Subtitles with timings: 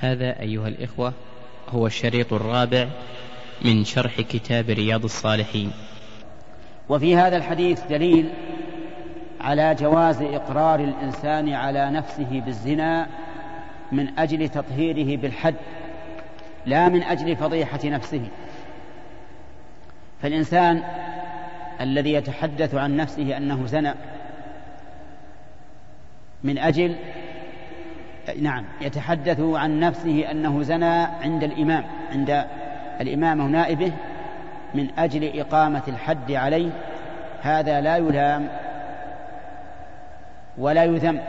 [0.00, 1.12] هذا أيها الإخوة
[1.68, 2.86] هو الشريط الرابع
[3.62, 5.70] من شرح كتاب رياض الصالحين
[6.88, 8.28] وفي هذا الحديث دليل
[9.40, 13.06] على جواز إقرار الإنسان على نفسه بالزنا
[13.92, 15.54] من أجل تطهيره بالحد
[16.66, 18.22] لا من أجل فضيحة نفسه
[20.22, 20.82] فالإنسان
[21.80, 23.94] الذي يتحدث عن نفسه أنه زنى
[26.44, 26.96] من أجل
[28.38, 32.44] نعم يتحدث عن نفسه أنه زنى عند الإمام عند
[33.00, 33.92] الإمام نائبه
[34.74, 36.70] من أجل إقامة الحد عليه
[37.42, 38.48] هذا لا يلام
[40.58, 41.20] ولا يذم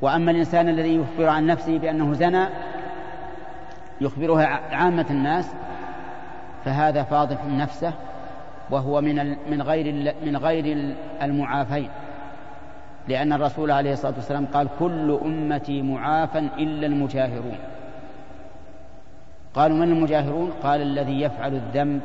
[0.00, 2.44] وأما الإنسان الذي يخبر عن نفسه بأنه زنى
[4.00, 5.50] يخبرها عامة الناس
[6.64, 7.92] فهذا فاضح نفسه
[8.70, 11.88] وهو من من غير من غير المعافين
[13.08, 17.58] لأن الرسول عليه الصلاة والسلام قال كل أمتي معافى إلا المجاهرون
[19.54, 22.00] قالوا من المجاهرون قال الذي يفعل الذنب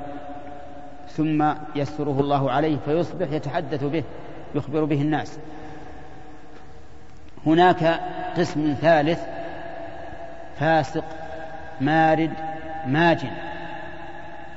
[1.08, 4.04] ثم يسره الله عليه فيصبح يتحدث به
[4.56, 5.40] يخبر به الناس
[7.46, 8.00] هناك
[8.38, 9.22] قسم ثالث
[10.60, 11.04] فاسق
[11.82, 12.32] مارد
[12.88, 13.30] ماجن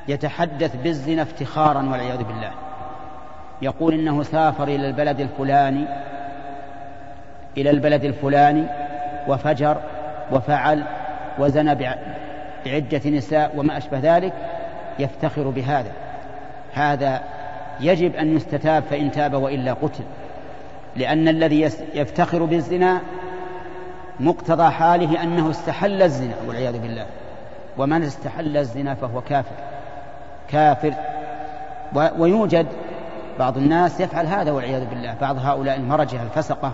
[0.09, 2.51] يتحدث بالزنا افتخارا والعياذ بالله
[3.63, 5.85] يقول انه سافر الى البلد الفلاني
[7.57, 8.65] إلى البلد الفلاني
[9.29, 9.77] وفجر
[10.33, 10.83] وفعل
[11.39, 14.33] وزنى بعدة نساء وما أشبه ذلك
[14.99, 15.91] يفتخر بهذا
[16.73, 17.21] هذا
[17.81, 20.05] يجب أن يستتاب فإن تاب وإلا قتل
[20.97, 21.61] لأن الذي
[21.95, 23.01] يفتخر بالزنا
[24.21, 27.07] مقتضى حاله أنه استحل الزنا والعياذ بالله
[27.79, 29.55] ومن استحل الزنا فهو كافر
[30.51, 30.93] كافر
[32.19, 32.67] ويوجد
[33.39, 36.73] بعض الناس يفعل هذا والعياذ بالله بعض هؤلاء المرجة الفسقة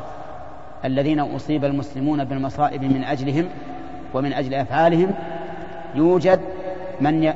[0.85, 3.47] الذين أصيب المسلمون بالمصائب من أجلهم
[4.15, 5.11] ومن أجل أفعالهم
[5.95, 6.41] يوجد
[7.01, 7.33] من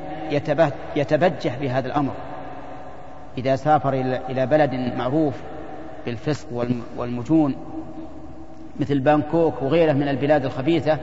[0.95, 2.11] يتبجح بهذا الأمر
[3.37, 3.93] إذا سافر
[4.29, 5.33] إلى بلد معروف
[6.05, 6.47] بالفسق
[6.97, 7.55] والمجون
[8.79, 10.97] مثل بانكوك وغيره من البلاد الخبيثة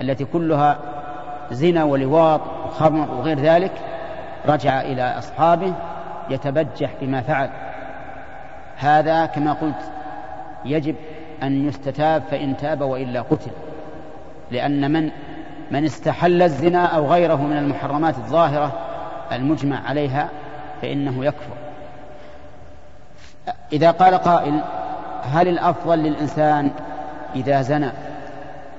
[0.00, 0.78] التي كلها
[1.50, 3.72] زنا ولواط وخمر وغير ذلك
[4.48, 5.72] رجع إلى أصحابه
[6.30, 7.50] يتبجح بما فعل
[8.76, 9.90] هذا كما قلت
[10.64, 10.94] يجب
[11.42, 13.50] أن يستتاب فإن تاب وإلا قتل
[14.50, 15.10] لأن من
[15.70, 18.72] من استحل الزنا أو غيره من المحرمات الظاهرة
[19.32, 20.28] المجمع عليها
[20.82, 21.52] فإنه يكفر
[23.72, 24.60] إذا قال قائل
[25.32, 26.70] هل الأفضل للإنسان
[27.36, 27.90] إذا زنى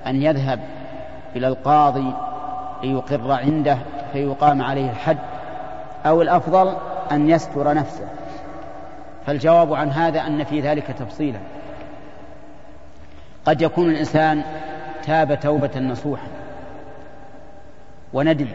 [0.08, 0.60] أن يذهب
[1.36, 2.14] إلى القاضي
[2.84, 3.78] ليقر عنده
[4.14, 5.18] فيقام عليه الحد
[6.06, 6.74] أو الأفضل
[7.12, 8.08] أن يستر نفسه
[9.28, 11.40] فالجواب عن هذا أن في ذلك تفصيلا
[13.46, 14.42] قد يكون الإنسان
[15.08, 16.28] تاب توبة نصوحا
[18.14, 18.48] وندم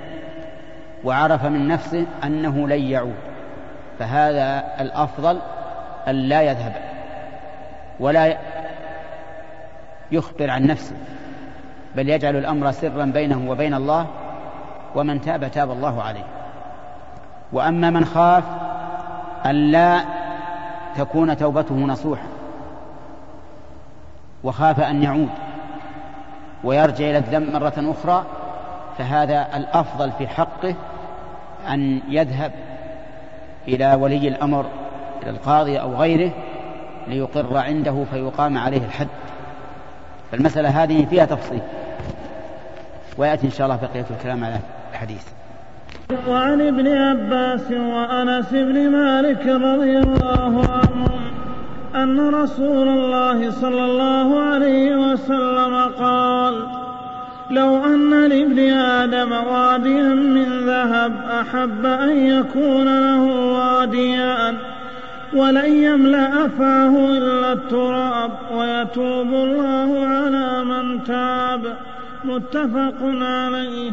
[1.05, 3.15] وعرف من نفسه أنه لن يعود
[3.99, 5.39] فهذا الأفضل
[6.09, 6.73] أن لا يذهب
[8.01, 8.37] ولا
[10.13, 10.97] يخبر عن نفسه
[11.97, 14.07] بل يجعل الأمر سرا بينه وبين الله
[14.95, 16.25] ومن تاب تاب الله عليه
[17.53, 18.45] وأما من خاف
[19.47, 20.01] أن لا
[20.97, 22.29] تكون توبته نصوحا
[24.45, 25.29] وخاف أن يعود
[26.65, 28.25] ويرجع إلى الذنب مرة أخرى
[28.99, 30.75] فهذا الأفضل في حقه
[31.71, 32.53] أن يذهب
[33.69, 34.65] إلى ولي الأمر
[35.23, 36.31] إلى القاضي أو غيره
[37.09, 39.09] ليقر عنده فيقام عليه الحد
[40.33, 41.61] فالمسألة هذه فيها تفصيل
[43.19, 44.59] ويأتي إن شاء الله بقية الكلام على
[44.93, 45.23] الحديث
[46.29, 50.41] وعن ابن عباس وأنس بن مالك رضي الله
[50.71, 51.24] عنهما
[51.97, 56.67] أن رسول الله صلى الله عليه وسلم قال
[57.51, 63.23] لو أن لابن آدم واديا من ذهب أحب أن يكون له
[63.53, 64.57] واديان
[65.35, 71.75] ولن يملأ فاه إلا التراب ويتوب الله على من تاب
[72.25, 72.95] متفق
[73.27, 73.93] عليه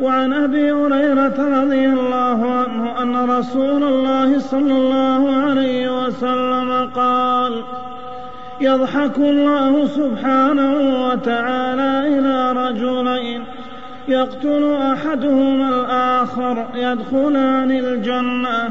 [0.00, 7.62] وعن ابي هريره رضي الله عنه ان رسول الله صلى الله عليه وسلم قال
[8.60, 13.44] يضحك الله سبحانه وتعالى الى رجلين
[14.08, 18.70] يقتل احدهما الاخر يدخلان الجنه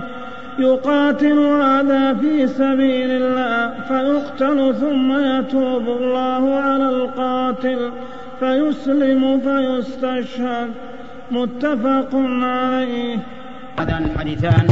[0.59, 7.91] يقاتل هذا في سبيل الله فيقتل ثم يتوب الله على القاتل
[8.39, 10.71] فيسلم فيستشهد
[11.31, 12.09] متفق
[12.41, 13.17] عليه
[13.79, 14.67] هذان الحديثان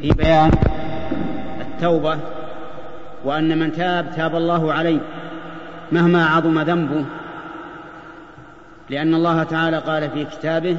[0.00, 0.50] في بيان
[1.60, 2.18] التوبة
[3.24, 4.98] وأن من تاب تاب الله عليه
[5.92, 7.04] مهما عظم ذنبه
[8.90, 10.76] لأن الله تعالى قال في كتابه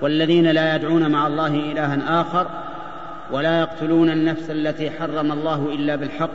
[0.00, 2.46] والذين لا يدعون مع الله إلها آخر
[3.32, 6.30] ولا يقتلون النفس التي حرم الله إلا بالحق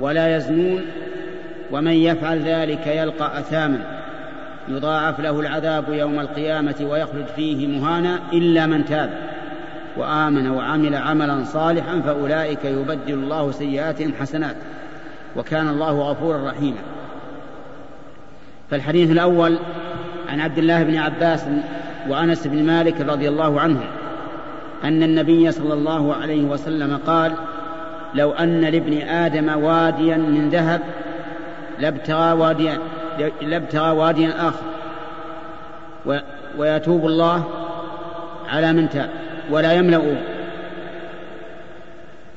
[0.00, 0.82] ولا يزنون
[1.70, 3.95] ومن يفعل ذلك يلقى أثاما
[4.68, 9.10] يضاعف له العذاب يوم القيامة ويخلد فيه مهانا إلا من تاب
[9.96, 14.56] وآمن وعمل عملا صالحا فأولئك يبدل الله سيئاتهم حسنات
[15.36, 16.76] وكان الله غفورا رحيما
[18.70, 19.58] فالحديث الأول
[20.28, 21.44] عن عبد الله بن عباس
[22.08, 23.84] وأنس بن مالك رضي الله عنهم
[24.84, 27.32] أن النبي صلى الله عليه وسلم قال
[28.14, 30.80] لو أن لابن آدم واديا من ذهب
[31.78, 32.78] لابتغى واديا
[33.42, 34.62] لابتغى واديا آخر
[36.58, 37.44] ويتوب الله
[38.48, 39.10] على من تاب
[39.50, 40.02] ولا يملأ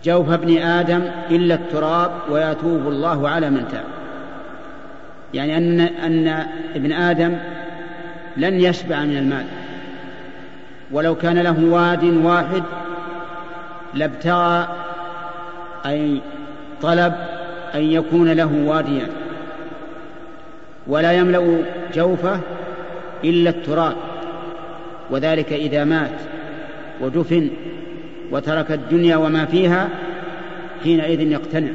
[0.04, 3.84] جوف ابن آدم إلا التراب ويتوب الله على من تاب
[5.34, 6.46] يعني أن أن
[6.76, 7.34] ابن آدم
[8.38, 9.46] لن يشبع من المال
[10.92, 12.64] ولو كان له واد واحد
[13.94, 14.68] لابتغى
[15.86, 16.22] أي
[16.82, 17.14] طلب
[17.76, 19.08] أن يكون له واديا
[20.90, 21.64] ولا يملا
[21.94, 22.40] جوفه
[23.24, 23.96] الا التراب
[25.10, 26.22] وذلك اذا مات
[27.02, 27.50] ودفن
[28.32, 29.90] وترك الدنيا وما فيها
[30.84, 31.70] حينئذ يقتنع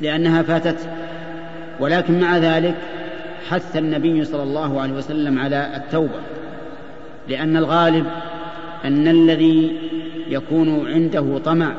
[0.00, 0.88] لانها فاتت
[1.80, 2.74] ولكن مع ذلك
[3.50, 6.20] حث النبي صلى الله عليه وسلم على التوبه
[7.28, 8.06] لان الغالب
[8.84, 9.76] ان الذي
[10.28, 11.72] يكون عنده طمع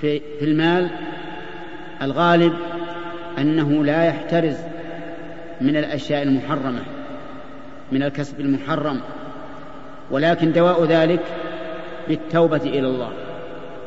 [0.00, 0.88] في, في المال
[2.02, 2.52] الغالب
[3.40, 4.56] أنه لا يحترز
[5.60, 6.80] من الأشياء المحرمة
[7.92, 9.00] من الكسب المحرم
[10.10, 11.20] ولكن دواء ذلك
[12.08, 13.12] بالتوبة إلى الله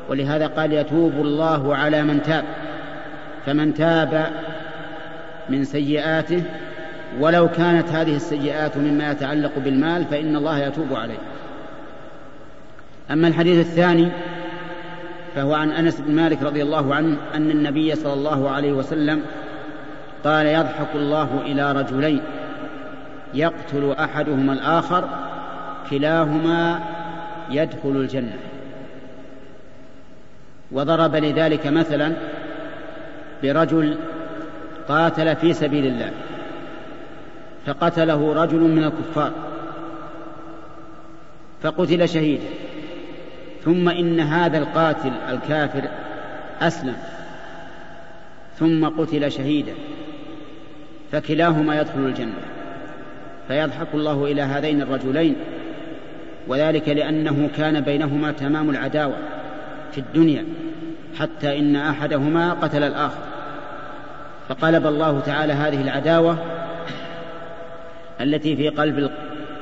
[0.09, 2.43] ولهذا قال يتوب الله على من تاب
[3.45, 4.27] فمن تاب
[5.49, 6.43] من سيئاته
[7.19, 11.17] ولو كانت هذه السيئات مما يتعلق بالمال فإن الله يتوب عليه
[13.11, 14.09] أما الحديث الثاني
[15.35, 19.21] فهو عن أنس بن مالك رضي الله عنه أن النبي صلى الله عليه وسلم
[20.23, 22.21] قال يضحك الله إلى رجلين
[23.33, 25.09] يقتل أحدهما الآخر
[25.89, 26.79] كلاهما
[27.51, 28.37] يدخل الجنة
[30.71, 32.13] وضرب لذلك مثلا
[33.43, 33.97] برجل
[34.87, 36.11] قاتل في سبيل الله
[37.65, 39.31] فقتله رجل من الكفار
[41.63, 42.43] فقتل شهيدا
[43.65, 45.81] ثم إن هذا القاتل الكافر
[46.61, 46.95] أسلم
[48.59, 49.71] ثم قتل شهيدا
[51.11, 52.33] فكلاهما يدخل الجنة
[53.47, 55.35] فيضحك الله إلى هذين الرجلين
[56.47, 59.15] وذلك لأنه كان بينهما تمام العداوة
[59.91, 60.45] في الدنيا
[61.19, 63.21] حتى إن أحدهما قتل الآخر
[64.49, 66.37] فقلب الله تعالى هذه العداوة
[68.21, 69.11] التي في قلب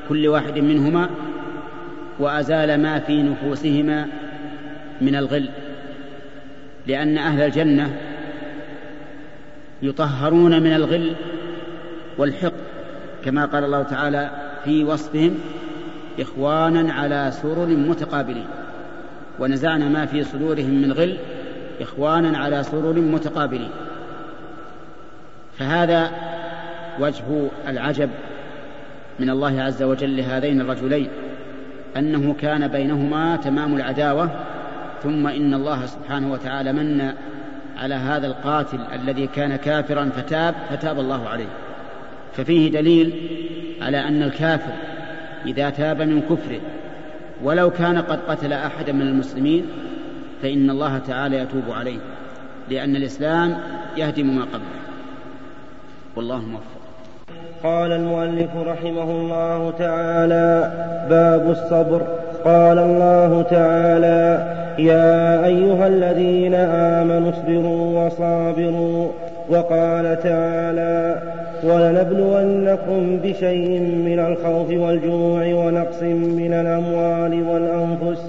[0.10, 1.10] كل واحد منهما
[2.20, 4.08] وأزال ما في نفوسهما
[5.02, 5.50] من الغل
[6.88, 7.90] لأن أهل الجنة
[9.82, 11.16] يطهرون من الغل
[12.18, 12.54] والحقد
[13.26, 14.30] كما قال الله تعالى
[14.66, 15.36] في وصفهم
[16.20, 18.48] إخوانا على سرر متقابلين
[19.40, 21.18] ونزعنا ما في صدورهم من غل
[21.82, 23.70] إخوانا على سرر متقابلين
[25.58, 26.12] فهذا
[27.00, 27.24] وجه
[27.68, 28.10] العجب
[29.20, 31.08] من الله عز وجل لهذين الرجلين
[31.98, 34.30] أنه كان بينهما تمام العداوة
[35.04, 37.14] ثم إن الله سبحانه وتعالى من
[37.78, 41.48] على هذا القاتل الذي كان كافرا فتاب فتاب الله عليه
[42.34, 43.30] ففيه دليل
[43.82, 44.74] على أن الكافر
[45.46, 46.62] إذا تاب من كفره
[47.44, 49.66] ولو كان قد قتل أحدا من المسلمين
[50.42, 52.00] فإن الله تعالى يتوب عليه
[52.70, 53.58] لأن الإسلام
[53.98, 54.80] يهدم ما قبله
[56.16, 56.79] والله موفق
[57.64, 60.72] قال المؤلف رحمه الله تعالى
[61.10, 62.02] باب الصبر
[62.46, 64.44] قال الله تعالى
[64.84, 69.08] يا ايها الذين امنوا اصبروا وصابروا
[69.50, 71.16] وقال تعالى
[71.64, 78.22] ولنبلونكم بشيء من الخوف والجوع ونقص من الاموال والانفس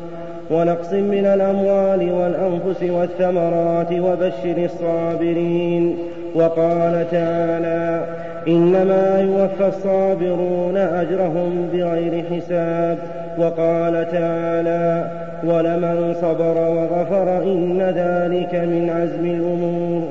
[0.50, 5.96] ونقص من الأموال والأنفس والثمرات وبشر الصابرين
[6.34, 8.04] وقال تعالى
[8.49, 12.99] إنما يوفى الصابرون أجرهم بغير حساب
[13.38, 15.04] وقال تعالى
[15.44, 20.09] ولمن صبر وغفر إن ذلك من عزم الأمور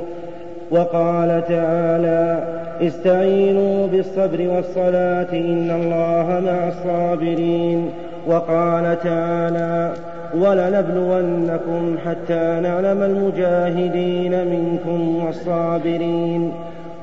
[0.72, 2.40] وقال تعالى
[2.82, 7.90] استعينوا بالصبر والصلاة إن الله مع الصابرين
[8.28, 9.92] وقال تعالى
[10.38, 16.52] ولنبلونكم حتى نعلم المجاهدين منكم والصابرين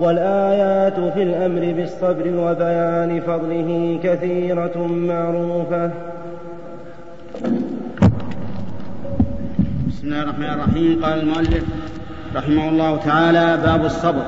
[0.00, 5.90] والآيات في الأمر بالصبر وبيان فضله كثيرة معروفة
[9.88, 11.64] بسم الله الرحمن الرحيم قال المؤلف
[12.36, 14.22] رحمه الله تعالى باب الصبر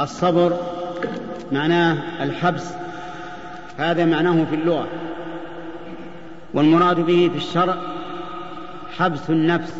[0.00, 0.52] الصبر
[1.52, 2.72] معناه الحبس
[3.78, 4.86] هذا معناه في اللغة
[6.54, 7.74] والمراد به في الشرع
[8.96, 9.74] حبس النفس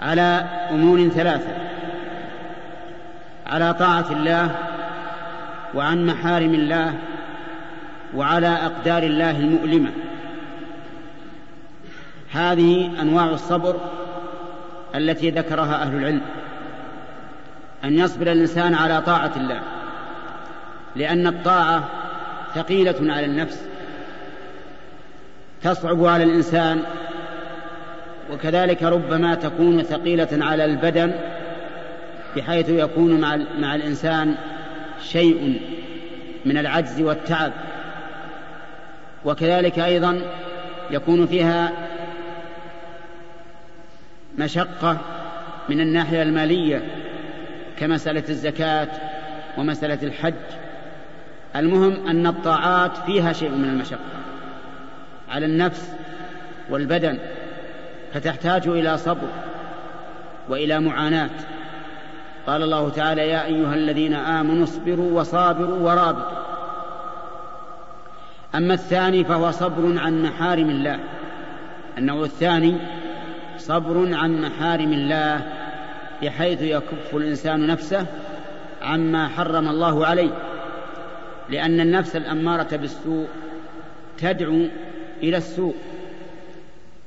[0.00, 1.63] على أمور ثلاثة
[3.54, 4.50] على طاعة الله
[5.74, 6.94] وعن محارم الله
[8.14, 9.90] وعلى أقدار الله المؤلمة
[12.32, 13.76] هذه أنواع الصبر
[14.94, 16.20] التي ذكرها أهل العلم
[17.84, 19.60] أن يصبر الإنسان على طاعة الله
[20.96, 21.84] لأن الطاعة
[22.54, 23.64] ثقيلة على النفس
[25.62, 26.82] تصعب على الإنسان
[28.32, 31.12] وكذلك ربما تكون ثقيلة على البدن
[32.36, 34.34] بحيث يكون مع, مع الإنسان
[35.02, 35.60] شيء
[36.44, 37.52] من العجز والتعب
[39.24, 40.20] وكذلك أيضا
[40.90, 41.72] يكون فيها
[44.38, 44.98] مشقة
[45.68, 46.82] من الناحية المالية
[47.78, 48.88] كمسألة الزكاة
[49.58, 50.34] ومسألة الحج
[51.56, 53.98] المهم أن الطاعات فيها شيء من المشقة
[55.30, 55.90] على النفس
[56.70, 57.18] والبدن
[58.14, 59.28] فتحتاج إلى صبر
[60.48, 61.30] وإلى معاناة
[62.46, 66.38] قال الله تعالى يا أيها الذين آمنوا اصبروا وصابروا ورابطوا
[68.54, 71.00] أما الثاني فهو صبر عن محارم الله
[71.98, 72.76] النوع الثاني
[73.58, 75.40] صبر عن محارم الله
[76.22, 78.06] بحيث يكف الإنسان نفسه
[78.82, 80.30] عما حرم الله عليه
[81.50, 83.28] لأن النفس الأمارة بالسوء
[84.18, 84.64] تدعو
[85.22, 85.74] إلى السوء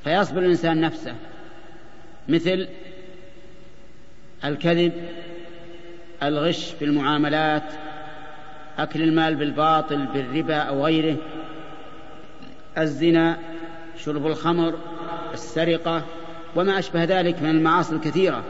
[0.03, 1.13] فيصبر الإنسان نفسه
[2.29, 2.67] مثل
[4.45, 4.91] الكذب
[6.23, 7.63] الغش في المعاملات
[8.77, 11.17] أكل المال بالباطل بالربا أو غيره
[12.77, 13.37] الزنا
[13.97, 14.73] شرب الخمر
[15.33, 16.03] السرقة
[16.55, 18.43] وما أشبه ذلك من المعاصي الكثيرة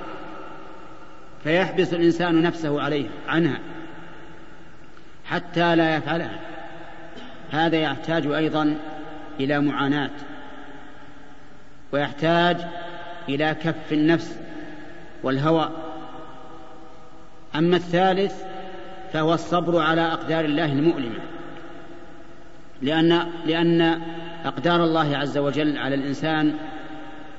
[1.43, 3.59] فيحبس الإنسان نفسه عليه عنها
[5.25, 6.39] حتى لا يفعلها
[7.51, 8.75] هذا يحتاج أيضا
[9.39, 10.09] إلى معاناة
[11.91, 12.57] ويحتاج
[13.29, 14.37] إلى كف النفس
[15.23, 15.69] والهوى
[17.57, 18.33] أما الثالث
[19.13, 21.19] فهو الصبر على أقدار الله المؤلمة
[22.81, 24.01] لأن لأن
[24.45, 26.53] أقدار الله عز وجل على الإنسان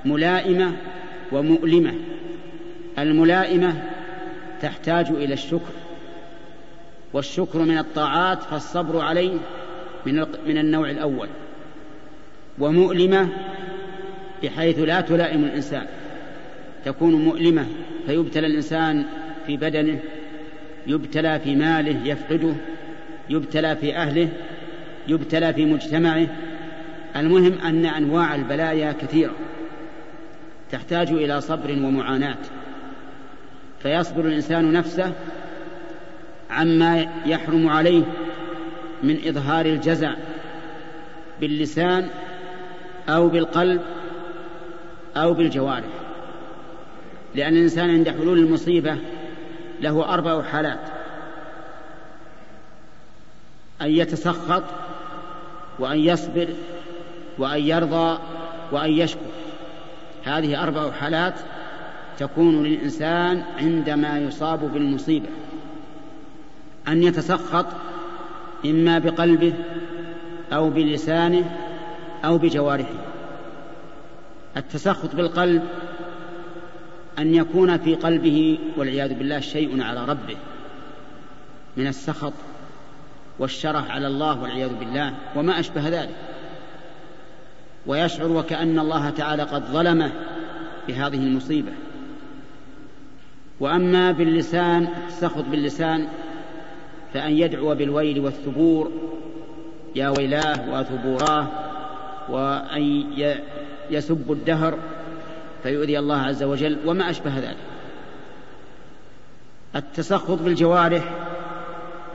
[0.04, 0.72] ملائمة
[1.32, 1.94] ومؤلمة
[2.98, 3.74] الملائمة
[4.62, 5.72] تحتاج إلى الشكر
[7.12, 9.32] والشكر من الطاعات فالصبر عليه
[10.06, 11.28] من من النوع الأول
[12.58, 13.28] ومؤلمة
[14.42, 15.86] بحيث لا تلائم الإنسان
[16.84, 17.66] تكون مؤلمة
[18.06, 19.04] فيبتلى الإنسان
[19.48, 19.98] في بدنه
[20.86, 22.54] يبتلى في ماله يفقده
[23.30, 24.28] يبتلى في اهله
[25.08, 26.26] يبتلى في مجتمعه
[27.16, 29.34] المهم ان انواع البلايا كثيره
[30.70, 32.36] تحتاج الى صبر ومعاناه
[33.82, 35.12] فيصبر الانسان نفسه
[36.50, 38.02] عما يحرم عليه
[39.02, 40.14] من اظهار الجزع
[41.40, 42.08] باللسان
[43.08, 43.80] او بالقلب
[45.16, 45.84] او بالجوارح
[47.34, 48.96] لان الانسان عند حلول المصيبه
[49.80, 50.80] له أربع حالات
[53.82, 54.62] أن يتسخط
[55.78, 56.48] وأن يصبر
[57.38, 58.18] وأن يرضى
[58.72, 59.20] وأن يشكر
[60.24, 61.34] هذه أربع حالات
[62.18, 65.28] تكون للإنسان عندما يصاب بالمصيبة
[66.88, 67.66] أن يتسخط
[68.64, 69.52] إما بقلبه
[70.52, 71.56] أو بلسانه
[72.24, 73.06] أو بجوارحه
[74.56, 75.64] التسخط بالقلب
[77.18, 80.36] أن يكون في قلبه والعياذ بالله شيء على ربه
[81.76, 82.32] من السخط
[83.38, 86.16] والشرف على الله والعياذ بالله وما أشبه ذلك
[87.86, 90.12] ويشعر وكأن الله تعالى قد ظلمه
[90.88, 91.72] بهذه المصيبة
[93.60, 96.08] وأما باللسان السخط باللسان
[97.14, 98.92] فأن يدعو بالويل والثبور
[99.96, 101.46] يا ويلاه وثبوراه
[102.28, 103.04] وأن
[103.90, 104.78] يسب الدهر
[105.62, 107.56] فيؤذي الله عز وجل وما أشبه ذلك
[109.76, 111.04] التسخط بالجوارح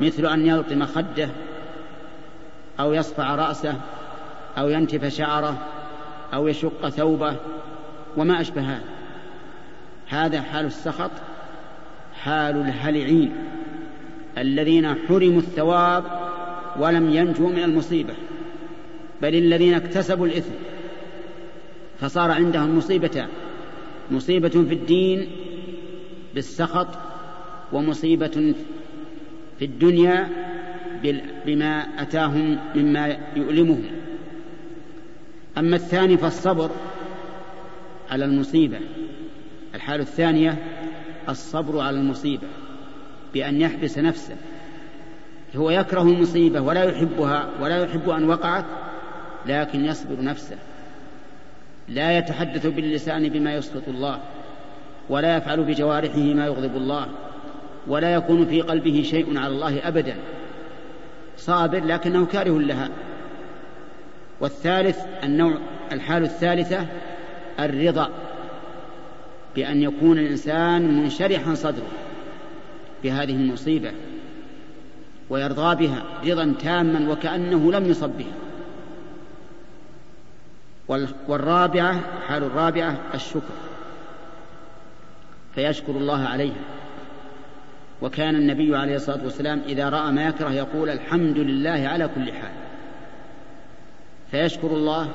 [0.01, 1.29] مثل أن يلطم خده
[2.79, 3.73] أو يصفع رأسه
[4.57, 5.57] أو ينتف شعره
[6.33, 7.35] أو يشق ثوبه
[8.17, 8.81] وما أشبه هذا
[10.09, 11.11] هذا حال السخط
[12.23, 13.35] حال الهلعين
[14.37, 16.03] الذين حرموا الثواب
[16.79, 18.13] ولم ينجوا من المصيبه
[19.21, 20.53] بل الذين اكتسبوا الاثم
[22.03, 23.27] فصار عندهم مصيبتان
[24.11, 25.27] مصيبة في الدين
[26.35, 26.87] بالسخط
[27.73, 28.55] ومصيبة
[29.59, 30.29] في الدنيا
[31.45, 33.83] بما أتاهم مما يؤلمهم
[35.57, 36.69] أما الثاني فالصبر
[38.09, 38.77] على المصيبة
[39.75, 40.57] الحالة الثانية
[41.29, 42.47] الصبر على المصيبة
[43.33, 44.35] بأن يحبس نفسه
[45.55, 48.65] هو يكره المصيبة ولا يحبها ولا يحب أن وقعت
[49.45, 50.55] لكن يصبر نفسه
[51.87, 54.19] لا يتحدث باللسان بما يسخط الله
[55.09, 57.07] ولا يفعل بجوارحه ما يغضب الله
[57.87, 60.15] ولا يكون في قلبه شيء على الله ابدا
[61.37, 62.89] صابر لكنه كاره لها
[64.41, 65.57] والثالث النوع
[65.91, 66.85] الحال الثالثه
[67.59, 68.09] الرضا
[69.55, 71.91] بان يكون الانسان منشرحا صدره
[73.03, 73.91] بهذه المصيبه
[75.29, 78.33] ويرضى بها رضا تاما وكانه لم يصب بها
[81.27, 83.53] والرابعة حال الرابعة الشكر
[85.55, 86.61] فيشكر الله عليها
[88.01, 92.51] وكان النبي عليه الصلاة والسلام إذا رأى ما يكره يقول الحمد لله على كل حال
[94.31, 95.09] فيشكر الله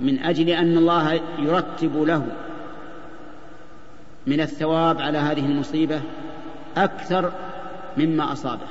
[0.00, 2.26] من أجل أن الله يرتب له
[4.26, 6.00] من الثواب على هذه المصيبة
[6.76, 7.32] أكثر
[7.96, 8.66] مما أصابه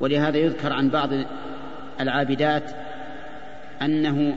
[0.00, 1.08] ولهذا يذكر عن بعض
[2.00, 2.74] العابدات
[3.82, 4.36] أنه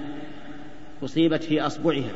[1.04, 2.12] أصيبت في أصبعها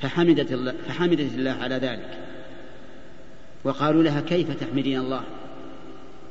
[0.00, 2.18] فحمدت الله, فحمدت الله على ذلك
[3.64, 5.20] وقالوا لها كيف تحمدين الله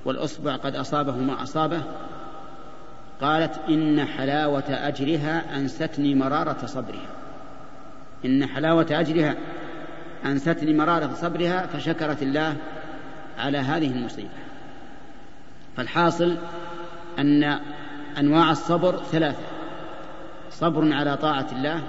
[0.06, 1.82] والأصبع قد أصابه ما أصابه
[3.22, 7.08] قالت إن حلاوة أجرها أنستني مرارة صبرها
[8.26, 9.36] إن حلاوة أجرها
[10.26, 12.56] أنستني مرارة صبرها فشكرت الله
[13.38, 14.30] على هذه المصيبة
[15.78, 16.36] فالحاصل
[17.20, 17.60] أن
[18.20, 19.44] انواع الصبر ثلاثه
[20.52, 21.82] صبر على طاعه الله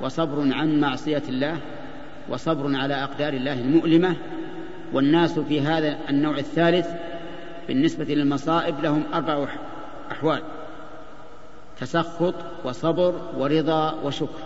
[0.00, 1.56] وصبر عن معصيه الله
[2.28, 4.16] وصبر على اقدار الله المؤلمه
[4.92, 6.88] والناس في هذا النوع الثالث
[7.68, 9.46] بالنسبه للمصائب لهم اربع
[10.12, 10.42] احوال
[11.80, 14.40] تسخط وصبر ورضا وشكر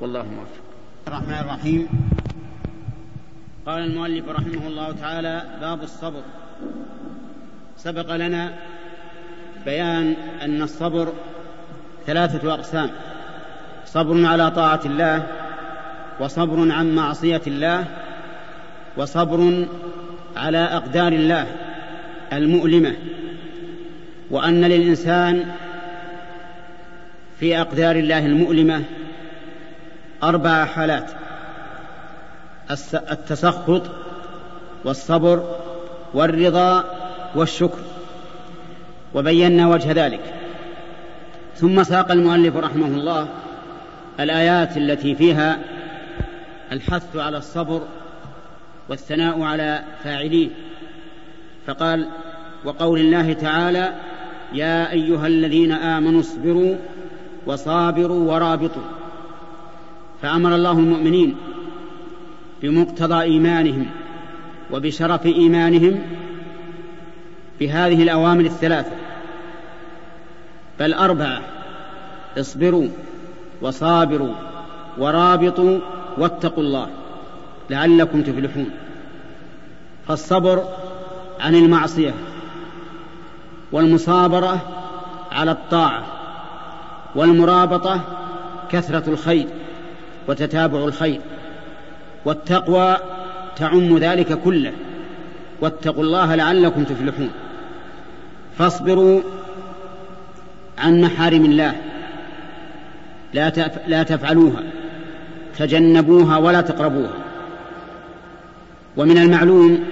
[0.00, 0.62] والله موفق
[1.08, 1.88] الرحمن الرحيم
[3.66, 6.22] قال المؤلف رحمه الله تعالى باب الصبر
[7.76, 8.54] سبق لنا
[9.68, 11.12] بيان أن الصبر
[12.06, 12.90] ثلاثة أقسام
[13.86, 15.26] صبر على طاعة الله
[16.20, 17.84] وصبر عن معصية الله
[18.96, 19.66] وصبر
[20.36, 21.46] على أقدار الله
[22.32, 22.94] المؤلمة
[24.30, 25.44] وأن للإنسان
[27.40, 28.82] في أقدار الله المؤلمة
[30.22, 31.10] أربع حالات
[33.10, 33.82] التسخط
[34.84, 35.44] والصبر
[36.14, 36.84] والرضا
[37.34, 37.78] والشكر
[39.14, 40.20] وبينا وجه ذلك
[41.56, 43.28] ثم ساق المؤلف رحمه الله
[44.20, 45.58] الايات التي فيها
[46.72, 47.80] الحث على الصبر
[48.88, 50.48] والثناء على فاعليه
[51.66, 52.06] فقال
[52.64, 53.92] وقول الله تعالى
[54.52, 56.76] يا ايها الذين امنوا اصبروا
[57.46, 58.82] وصابروا ورابطوا
[60.22, 61.36] فامر الله المؤمنين
[62.62, 63.86] بمقتضى ايمانهم
[64.72, 66.00] وبشرف ايمانهم
[67.60, 68.92] بهذه الأوامر الثلاثة
[70.80, 71.40] بل أربعة
[72.38, 72.88] اصبروا
[73.62, 74.34] وصابروا
[74.98, 75.78] ورابطوا
[76.18, 76.88] واتقوا الله
[77.70, 78.70] لعلكم تفلحون
[80.08, 80.64] فالصبر
[81.40, 82.14] عن المعصية
[83.72, 84.58] والمصابرة
[85.32, 86.04] على الطاعة
[87.14, 88.00] والمرابطة
[88.70, 89.46] كثرة الخير
[90.28, 91.20] وتتابع الخير
[92.24, 92.96] والتقوى
[93.56, 94.72] تعم ذلك كله
[95.60, 97.30] واتقوا الله لعلكم تفلحون
[98.58, 99.20] فاصبروا
[100.78, 101.74] عن محارم الله
[103.34, 103.52] لا
[103.88, 104.62] لا تفعلوها
[105.58, 107.12] تجنبوها ولا تقربوها
[108.96, 109.84] ومن المعلوم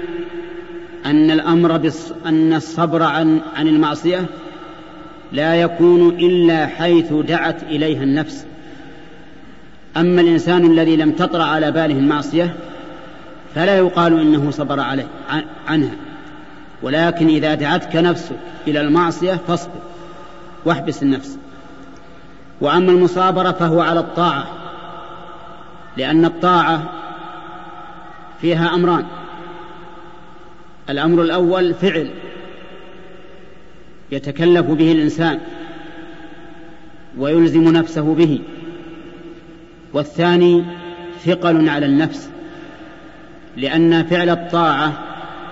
[1.06, 2.12] أن الأمر بص...
[2.26, 4.24] أن الصبر عن عن المعصية
[5.32, 8.46] لا يكون إلا حيث دعت إليها النفس
[9.96, 12.54] أما الإنسان الذي لم تطرأ على باله المعصية
[13.54, 15.06] فلا يقال إنه صبر عليه
[15.68, 15.90] عنها
[16.82, 18.36] ولكن إذا دعتك نفسك
[18.68, 19.74] إلى المعصية فاصبر
[20.64, 21.38] واحبس النفس
[22.60, 24.46] وأما المصابرة فهو على الطاعة
[25.96, 26.90] لأن الطاعة
[28.40, 29.04] فيها أمران
[30.90, 32.10] الأمر الأول فعل
[34.12, 35.40] يتكلف به الإنسان
[37.18, 38.40] ويلزم نفسه به
[39.92, 40.64] والثاني
[41.24, 42.30] ثقل على النفس
[43.56, 44.92] لأن فعل الطاعة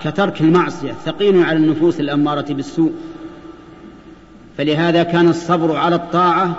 [0.03, 2.91] كترك المعصية ثقيل على النفوس الأمارة بالسوء
[4.57, 6.53] فلهذا كان الصبر على الطاعة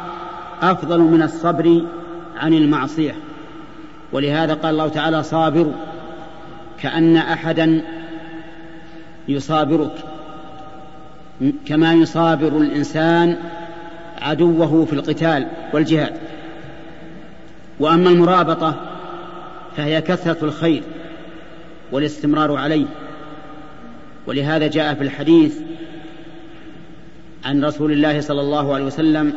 [0.63, 1.83] أفضل من الصبر
[2.39, 3.15] عن المعصية
[4.13, 5.73] ولهذا قال الله تعالى صابر
[6.81, 7.83] كأن أحدا
[9.29, 9.93] يصابرك
[11.67, 13.37] كما يصابر الإنسان
[14.23, 16.13] عدوه في القتال والجهاد
[17.81, 18.75] وأما المرابطة
[19.77, 20.83] فهي كثرة الخير
[21.93, 22.87] والاستمرار عليه
[24.27, 25.55] ولهذا جاء في الحديث
[27.45, 29.33] عن رسول الله صلى الله عليه وسلم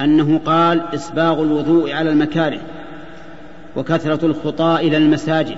[0.00, 2.60] انه قال اسباغ الوضوء على المكاره
[3.76, 5.56] وكثره الخطاء الى المساجد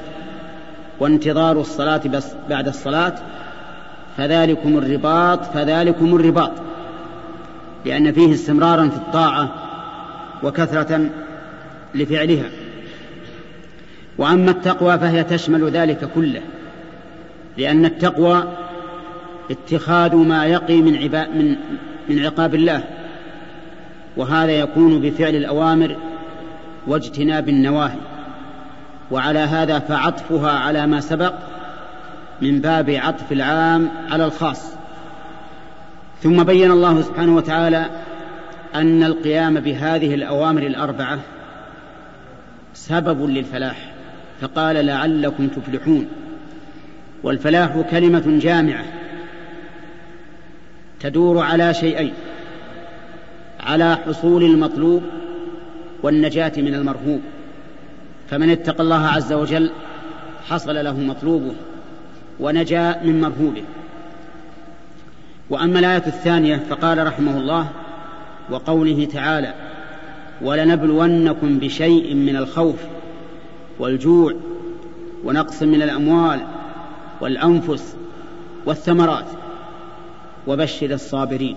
[1.00, 3.14] وانتظار الصلاه بس بعد الصلاه
[4.16, 6.52] فذلكم الرباط فذلكم الرباط
[7.86, 9.52] لان فيه استمرارا في الطاعه
[10.42, 11.10] وكثره
[11.94, 12.50] لفعلها
[14.18, 16.40] واما التقوى فهي تشمل ذلك كله
[17.58, 18.56] لأن التقوى
[19.50, 21.56] اتخاذ ما يقي من, عبا من,
[22.08, 22.84] من عقاب الله
[24.16, 25.96] وهذا يكون بفعل الأوامر
[26.86, 27.98] واجتناب النواهي
[29.10, 31.34] وعلى هذا فعطفها على ما سبق
[32.42, 34.72] من باب عطف العام على الخاص
[36.22, 37.86] ثم بين الله سبحانه وتعالى
[38.74, 41.18] ان القيام بهذه الاوامر الاربعه
[42.74, 43.78] سبب للفلاح
[44.40, 46.06] فقال لعلكم تفلحون
[47.22, 48.84] والفلاح كلمة جامعة
[51.00, 52.12] تدور على شيئين
[53.60, 55.02] على حصول المطلوب
[56.02, 57.20] والنجاة من المرهوب
[58.30, 59.70] فمن اتقى الله عز وجل
[60.50, 61.52] حصل له مطلوبه
[62.40, 63.62] ونجا من مرهوبه
[65.50, 67.66] واما الايه الثانيه فقال رحمه الله
[68.50, 69.54] وقوله تعالى
[70.42, 72.76] ولنبلونكم بشيء من الخوف
[73.78, 74.32] والجوع
[75.24, 76.40] ونقص من الاموال
[77.20, 77.96] والأنفس
[78.66, 79.24] والثمرات
[80.46, 81.56] وبشر الصابرين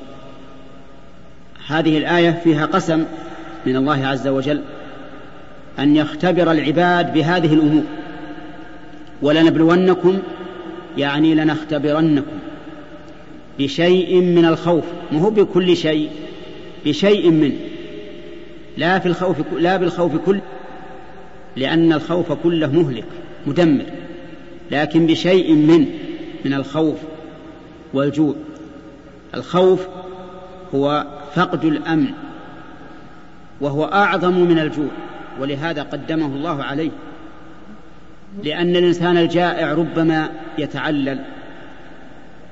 [1.67, 3.05] هذه الآية فيها قسم
[3.65, 4.61] من الله عز وجل
[5.79, 7.83] أن يختبر العباد بهذه الأمور
[9.21, 10.19] ولنبلونكم
[10.97, 12.37] يعني لنختبرنكم
[13.59, 16.09] بشيء من الخوف مو بكل شيء
[16.85, 17.55] بشيء منه
[18.77, 20.41] لا في الخوف لا بالخوف كله
[21.55, 23.05] لأن الخوف كله مهلك
[23.45, 23.85] مدمر
[24.71, 25.85] لكن بشيء من
[26.45, 26.97] من الخوف
[27.93, 28.35] والجوع
[29.35, 29.87] الخوف
[30.75, 31.05] هو
[31.35, 32.11] فقد الامن
[33.61, 34.87] وهو اعظم من الجوع
[35.41, 36.91] ولهذا قدمه الله عليه
[38.43, 41.19] لان الانسان الجائع ربما يتعلل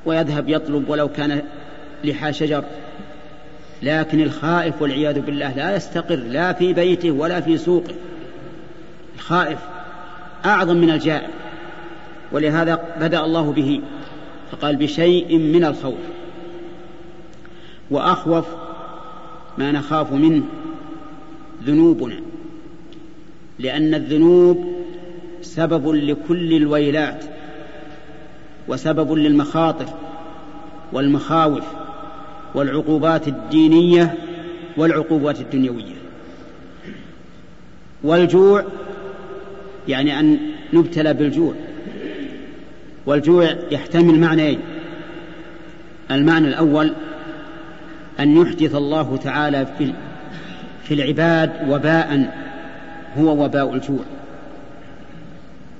[0.05, 1.41] ويذهب يطلب ولو كان
[2.03, 2.63] لحى شجر
[3.83, 7.95] لكن الخائف والعياذ بالله لا يستقر لا في بيته ولا في سوقه
[9.19, 9.59] الخائف
[10.45, 11.27] اعظم من الجائع
[12.31, 13.81] ولهذا بدأ الله به
[14.51, 15.97] فقال بشيء من الخوف
[17.91, 18.45] وأخوف
[19.57, 20.43] ما نخاف منه
[21.63, 22.19] ذنوبنا
[23.59, 24.79] لأن الذنوب
[25.41, 27.25] سبب لكل الويلات
[28.67, 29.85] وسبب للمخاطر
[30.93, 31.63] والمخاوف
[32.55, 34.15] والعقوبات الدينية
[34.77, 35.95] والعقوبات الدنيوية
[38.03, 38.63] والجوع
[39.87, 40.39] يعني أن
[40.73, 41.53] نبتلى بالجوع
[43.05, 44.57] والجوع يحتمل معنيين إيه؟
[46.15, 46.93] المعنى الأول
[48.19, 49.93] أن يحدث الله تعالى في
[50.83, 52.37] في العباد وباء
[53.17, 53.99] هو وباء الجوع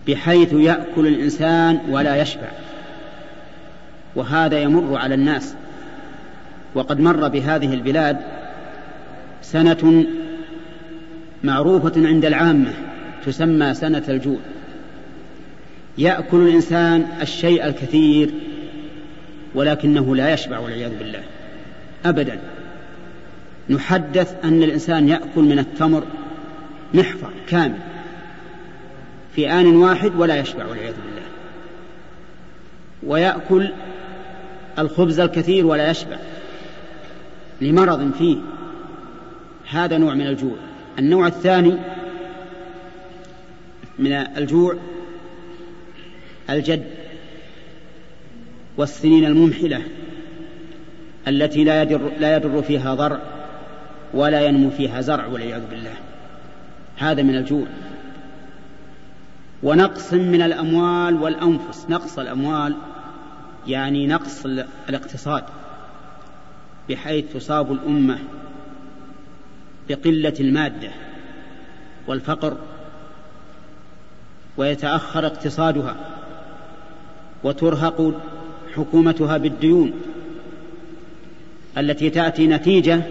[0.08, 2.48] بحيث يأكل الإنسان ولا يشبع
[4.16, 5.54] وهذا يمر على الناس
[6.76, 8.18] وقد مر بهذه البلاد
[9.42, 10.06] سنة
[11.44, 12.72] معروفة عند العامة
[13.26, 14.38] تسمى سنة الجوع
[15.98, 18.32] يأكل الإنسان الشيء الكثير
[19.56, 21.24] ولكنه لا يشبع والعياذ بالله
[22.06, 22.40] أبدا
[23.70, 26.04] نحدث أن الإنسان يأكل من التمر
[26.94, 27.78] محفر كامل
[29.36, 31.28] في آن واحد ولا يشبع والعياذ بالله
[33.04, 33.70] ويأكل
[34.80, 36.18] الخبز الكثير ولا يشبع
[37.62, 38.38] لمرض فيه
[39.70, 40.56] هذا نوع من الجوع
[41.00, 41.76] النوع الثاني
[44.00, 44.76] من الجوع
[46.50, 46.88] الجد
[48.78, 49.82] والسنين الممحلة
[51.28, 53.20] التي لا يدر, لا يدر فيها ضرع
[54.14, 55.94] ولا ينمو فيها زرع والعياذ بالله
[56.98, 57.66] هذا من الجوع
[59.64, 62.76] ونقص من الأموال والأنفس نقص الأموال
[63.68, 64.46] يعني نقص
[64.90, 65.44] الاقتصاد
[66.90, 68.18] بحيث تصاب الأمة
[69.90, 70.92] بقلة المادة
[72.08, 72.58] والفقر
[74.58, 75.96] ويتأخر اقتصادها
[77.44, 78.14] وترهق
[78.76, 79.92] حكومتها بالديون
[81.78, 83.02] التي تاتي نتيجه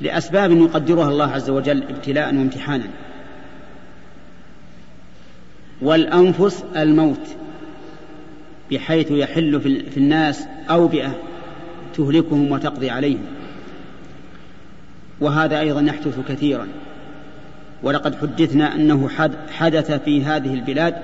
[0.00, 2.84] لاسباب يقدرها الله عز وجل ابتلاء وامتحانا
[5.82, 7.20] والانفس الموت
[8.70, 11.16] بحيث يحل في الناس اوبئه
[11.96, 13.24] تهلكهم وتقضي عليهم
[15.20, 16.66] وهذا ايضا يحدث كثيرا
[17.82, 19.08] ولقد حدثنا انه
[19.48, 20.94] حدث في هذه البلاد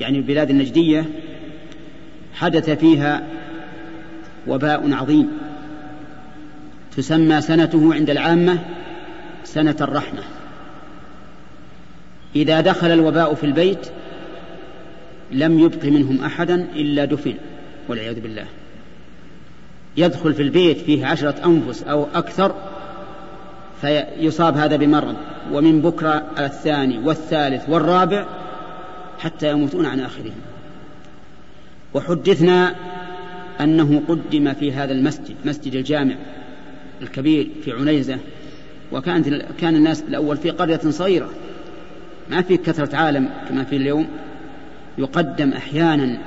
[0.00, 1.04] يعني البلاد النجدية
[2.34, 3.22] حدث فيها
[4.46, 5.38] وباء عظيم
[6.96, 8.58] تسمى سنته عند العامة
[9.44, 10.22] سنة الرحمة
[12.36, 13.86] إذا دخل الوباء في البيت
[15.32, 17.34] لم يبق منهم أحدا إلا دفن
[17.88, 18.44] والعياذ بالله
[19.96, 22.54] يدخل في البيت فيه عشرة أنفس أو أكثر
[23.80, 25.16] فيصاب هذا بمرض
[25.52, 28.26] ومن بكرة الثاني والثالث والرابع
[29.18, 30.36] حتى يموتون عن آخرهم
[31.94, 32.74] وحدثنا
[33.60, 36.14] أنه قدم في هذا المسجد مسجد الجامع
[37.02, 38.18] الكبير في عنيزة
[38.92, 41.30] وكانت كان الناس الأول في قرية صغيرة
[42.30, 44.08] ما في كثرة عالم كما في اليوم
[44.98, 46.18] يقدم أحيانا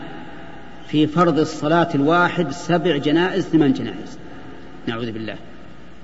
[0.88, 4.18] في فرض الصلاة الواحد سبع جنائز ثمان جنائز
[4.88, 5.36] نعوذ بالله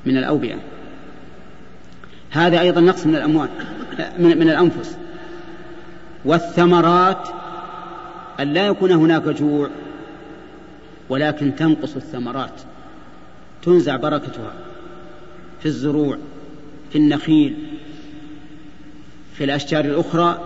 [0.06, 0.56] من الأوبئة
[2.32, 3.50] هذا أيضا نقص من الأموال
[4.19, 4.97] من, من الأنفس
[6.26, 7.28] والثمرات
[8.40, 9.70] أن لا يكون هناك جوع
[11.10, 12.62] ولكن تنقص الثمرات
[13.64, 14.54] تنزع بركتها
[15.60, 16.18] في الزروع
[16.92, 17.56] في النخيل
[19.34, 20.38] في الأشجار الأخرى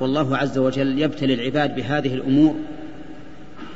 [0.00, 2.56] والله عز وجل يبتلي العباد بهذه الأمور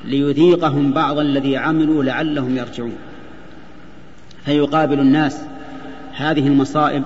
[0.05, 2.97] ليذيقهم بعض الذي عملوا لعلهم يرجعون
[4.45, 5.41] فيقابل الناس
[6.12, 7.03] هذه المصائب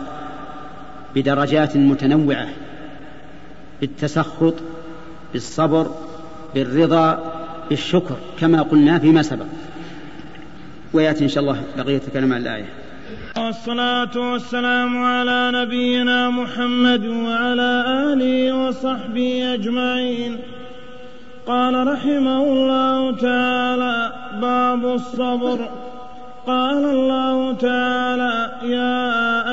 [1.14, 2.48] بدرجات متنوعه
[3.80, 4.54] بالتسخط
[5.32, 5.86] بالصبر
[6.54, 7.32] بالرضا
[7.70, 9.44] بالشكر كما قلنا فيما سبق
[10.92, 12.66] وياتي ان شاء الله بقيه الكلام عن الايه
[13.36, 20.36] والصلاة والسلام على نبينا محمد وعلى آله وصحبه أجمعين
[21.46, 25.68] قال رحمه الله تعالى باب الصبر
[26.46, 29.04] قال الله تعالى يا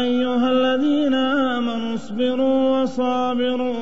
[0.04, 3.76] أيها الذين آمنوا اصبروا وصابروا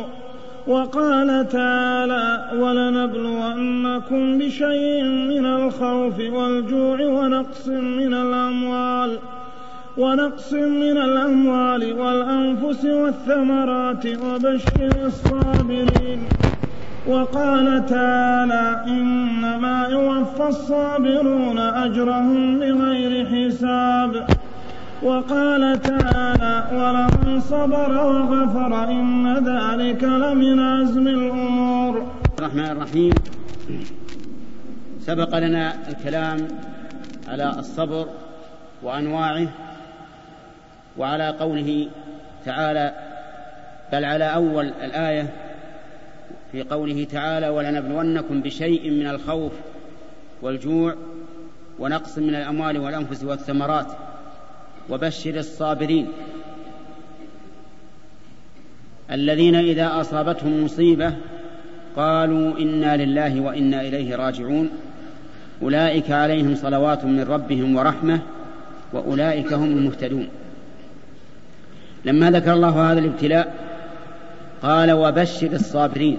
[0.67, 9.17] وقال تعالى ولنبلونكم بشيء من الخوف والجوع ونقص من الأموال
[9.97, 16.19] ونقص من الأموال والأنفس والثمرات وبشر الصابرين
[17.07, 24.25] وقال تعالى إنما يوفى الصابرون أجرهم بغير حساب
[25.03, 33.13] وقال تعالى ولمن صبر وغفر إن ذلك لمن عزم الأمور الرحمن الرحيم
[35.01, 36.47] سبق لنا الكلام
[37.27, 38.07] على الصبر
[38.83, 39.47] وأنواعه
[40.97, 41.87] وعلى قوله
[42.45, 42.93] تعالى
[43.91, 45.29] بل على أول الآية
[46.51, 49.51] في قوله تعالى ولنبلونكم بشيء من الخوف
[50.41, 50.95] والجوع
[51.79, 53.87] ونقص من الأموال والأنفس والثمرات
[54.89, 56.07] وبشر الصابرين
[59.11, 61.13] الذين اذا اصابتهم مصيبه
[61.95, 64.69] قالوا انا لله وانا اليه راجعون
[65.61, 68.19] اولئك عليهم صلوات من ربهم ورحمه
[68.93, 70.27] واولئك هم المهتدون
[72.05, 73.53] لما ذكر الله هذا الابتلاء
[74.61, 76.17] قال وبشر الصابرين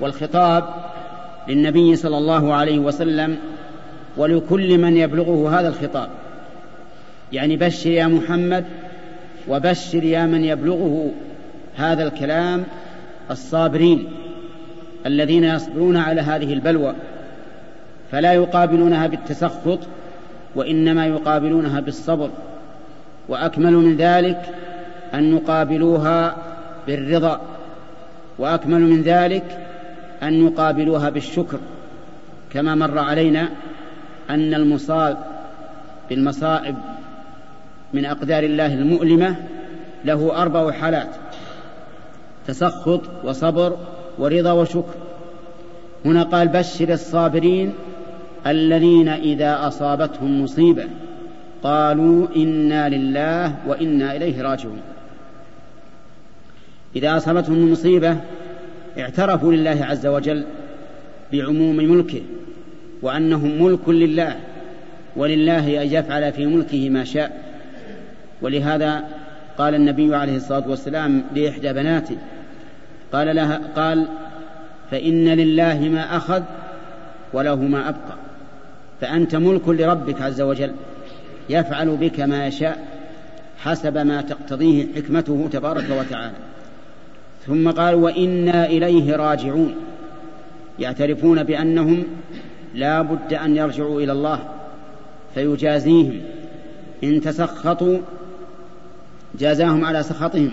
[0.00, 0.64] والخطاب
[1.48, 3.36] للنبي صلى الله عليه وسلم
[4.16, 6.10] ولكل من يبلغه هذا الخطاب
[7.32, 8.64] يعني بشر يا محمد
[9.48, 11.10] وبشر يا من يبلغه
[11.76, 12.64] هذا الكلام
[13.30, 14.08] الصابرين
[15.06, 16.94] الذين يصبرون على هذه البلوى
[18.12, 19.78] فلا يقابلونها بالتسخط
[20.54, 22.30] وانما يقابلونها بالصبر
[23.28, 24.42] واكمل من ذلك
[25.14, 26.36] ان نقابلوها
[26.86, 27.40] بالرضا
[28.38, 29.58] واكمل من ذلك
[30.22, 31.58] ان نقابلوها بالشكر
[32.52, 33.48] كما مر علينا
[34.30, 35.16] ان المصاب
[36.08, 36.76] بالمصائب
[37.96, 39.36] من أقدار الله المؤلمة
[40.04, 41.08] له أربع حالات
[42.46, 43.76] تسخط وصبر
[44.18, 44.94] ورضا وشكر
[46.04, 47.72] هنا قال بشر الصابرين
[48.46, 50.84] الذين إذا أصابتهم مصيبة
[51.62, 54.80] قالوا إنا لله وإنا إليه راجعون
[56.96, 58.16] إذا أصابتهم مصيبة
[58.98, 60.44] اعترفوا لله عز وجل
[61.32, 62.22] بعموم ملكه
[63.02, 64.36] وأنهم ملك لله
[65.16, 67.45] ولله أن يفعل في ملكه ما شاء
[68.42, 69.08] ولهذا
[69.58, 72.16] قال النبي عليه الصلاة والسلام لإحدى بناته
[73.12, 74.06] قال لها قال
[74.90, 76.42] فإن لله ما أخذ
[77.32, 78.16] وله ما أبقى
[79.00, 80.72] فأنت ملك لربك عز وجل
[81.50, 82.78] يفعل بك ما يشاء
[83.58, 86.32] حسب ما تقتضيه حكمته تبارك وتعالى
[87.46, 89.74] ثم قال وإنا إليه راجعون
[90.78, 92.04] يعترفون بأنهم
[92.74, 94.38] لا بد أن يرجعوا إلى الله
[95.34, 96.20] فيجازيهم
[97.04, 97.98] إن تسخطوا
[99.38, 100.50] جازاهم على سخطهم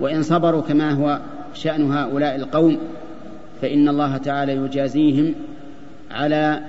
[0.00, 1.18] وإن صبروا كما هو
[1.54, 2.78] شأن هؤلاء القوم
[3.62, 5.34] فإن الله تعالى يجازيهم
[6.10, 6.60] على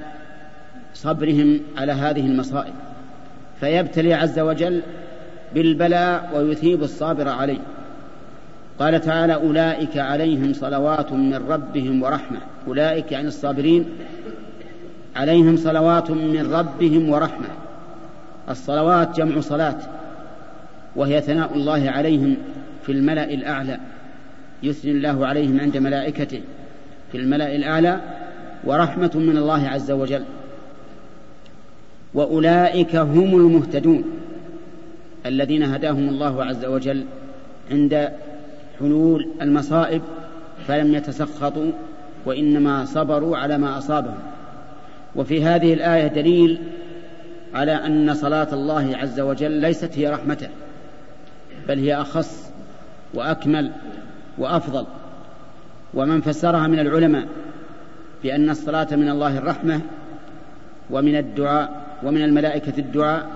[0.94, 2.74] صبرهم على هذه المصائب
[3.60, 4.82] فيبتلي عز وجل
[5.54, 7.60] بالبلاء ويثيب الصابر عليه
[8.80, 13.86] قال تعالى أولئك عليهم صلوات من ربهم ورحمة أولئك يعني الصابرين
[15.16, 17.48] عليهم صلوات من ربهم ورحمة
[18.50, 19.76] الصلوات جمع صلاة
[20.98, 22.38] وهي ثناء الله عليهم
[22.86, 23.78] في الملأ الأعلى
[24.64, 26.42] يثني الله عليهم عند ملائكته
[27.12, 28.00] في الملأ الأعلى
[28.64, 30.24] ورحمة من الله عز وجل
[32.14, 34.04] وأولئك هم المهتدون
[35.26, 37.04] الذين هداهم الله عز وجل
[37.72, 38.10] عند
[38.80, 40.02] حلول المصائب
[40.68, 41.72] فلم يتسخطوا
[42.26, 44.18] وإنما صبروا على ما أصابهم
[45.16, 46.60] وفي هذه الآية دليل
[47.54, 50.48] على أن صلاة الله عز وجل ليست هي رحمته
[51.68, 52.50] بل هي أخص
[53.14, 53.72] وأكمل
[54.38, 54.86] وأفضل
[55.94, 57.28] ومن فسرها من العلماء
[58.24, 59.82] بأن الصلاة من الله الرحمة
[60.90, 63.28] ومن الدعاء ومن الملائكة الدعاء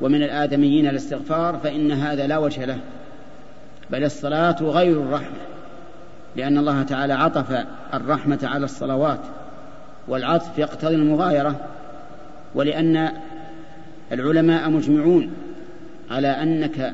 [0.00, 2.78] ومن الآدميين الاستغفار فإن هذا لا وجه له
[3.90, 5.36] بل الصلاة غير الرحمة
[6.36, 9.20] لأن الله تعالى عطف الرحمة على الصلوات
[10.08, 11.56] والعطف يقتضي المغايرة
[12.54, 13.08] ولأن
[14.12, 15.30] العلماء مجمعون
[16.12, 16.92] على أنك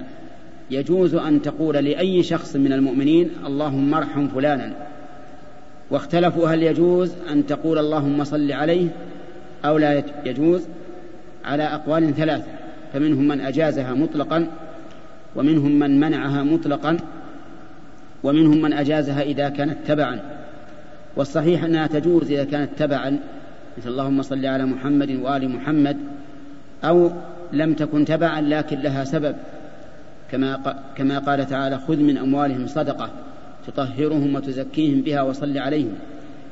[0.71, 4.73] يجوز أن تقول لأي شخص من المؤمنين اللهم ارحم فلانا
[5.91, 8.89] واختلفوا هل يجوز أن تقول اللهم صل عليه
[9.65, 10.63] أو لا يجوز
[11.45, 12.47] على أقوال ثلاثة
[12.93, 14.47] فمنهم من أجازها مطلقا
[15.37, 16.97] ومنهم من منعها مطلقا
[18.23, 20.21] ومنهم من أجازها إذا كانت تبعا
[21.17, 23.11] والصحيح أنها تجوز إذا كانت تبعا
[23.79, 25.97] مثل اللهم صل على محمد وآل محمد
[26.85, 27.11] أو
[27.53, 29.37] لم تكن تبعا لكن لها سبب
[30.31, 33.11] كما كما قال تعالى خذ من اموالهم صدقه
[33.67, 35.95] تطهرهم وتزكيهم بها وصل عليهم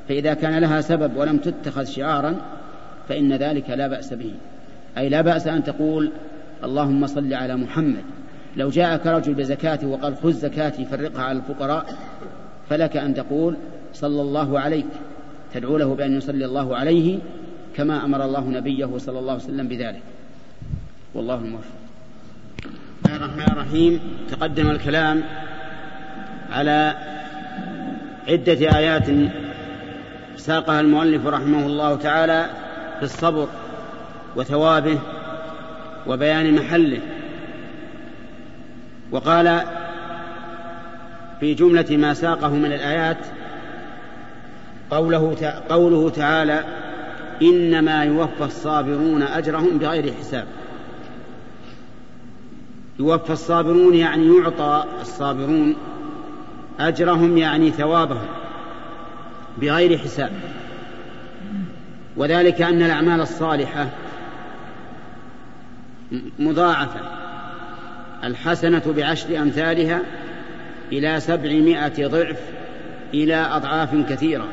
[0.09, 2.37] فاذا كان لها سبب ولم تتخذ شعارا
[3.09, 4.31] فان ذلك لا باس به
[4.99, 6.11] اي لا باس ان تقول
[6.65, 8.05] اللهم صل على محمد
[8.57, 11.87] لو جاءك رجل بزكاته وقال خذ زكاتي فرقها على الفقراء
[12.71, 13.57] فلك ان تقول
[13.95, 14.87] صلى الله عليك
[15.55, 17.19] تدعو له بان يصلي الله عليه
[17.75, 20.03] كما امر الله نبيه صلى الله عليه وسلم بذلك
[21.15, 21.82] والله الموفق
[23.13, 25.23] الله الرحمن الرحيم تقدم الكلام
[26.53, 26.95] على
[28.29, 29.07] عدة آيات
[30.37, 32.47] ساقها المؤلف رحمه الله تعالى
[32.99, 33.49] في الصبر
[34.37, 34.99] وثوابه
[36.07, 37.01] وبيان محله
[39.11, 39.61] وقال
[41.41, 43.19] في جملة ما ساقه من الآيات
[44.91, 45.37] قوله
[45.69, 46.65] قوله تعالى
[47.43, 50.45] إنما يوفى الصابرون أجرهم بغير حساب
[52.99, 55.77] يوفى الصابرون يعني يعطى الصابرون
[56.81, 58.27] أجرهم يعني ثوابهم
[59.61, 60.33] بغير حساب
[62.17, 63.89] وذلك أن الأعمال الصالحة
[66.39, 67.01] مضاعفة
[68.25, 70.01] الحسنة بعشر أمثالها
[70.93, 72.41] إلى سبعمائة ضعف
[73.15, 74.47] إلى أضعاف كثيرة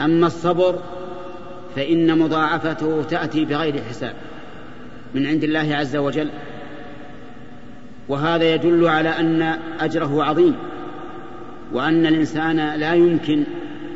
[0.00, 0.78] أما الصبر
[1.76, 4.14] فإن مضاعفته تأتي بغير حساب
[5.14, 6.28] من عند الله عز وجل
[8.08, 10.56] وهذا يدل على أن أجره عظيم
[11.72, 13.44] وأن الإنسان لا يمكن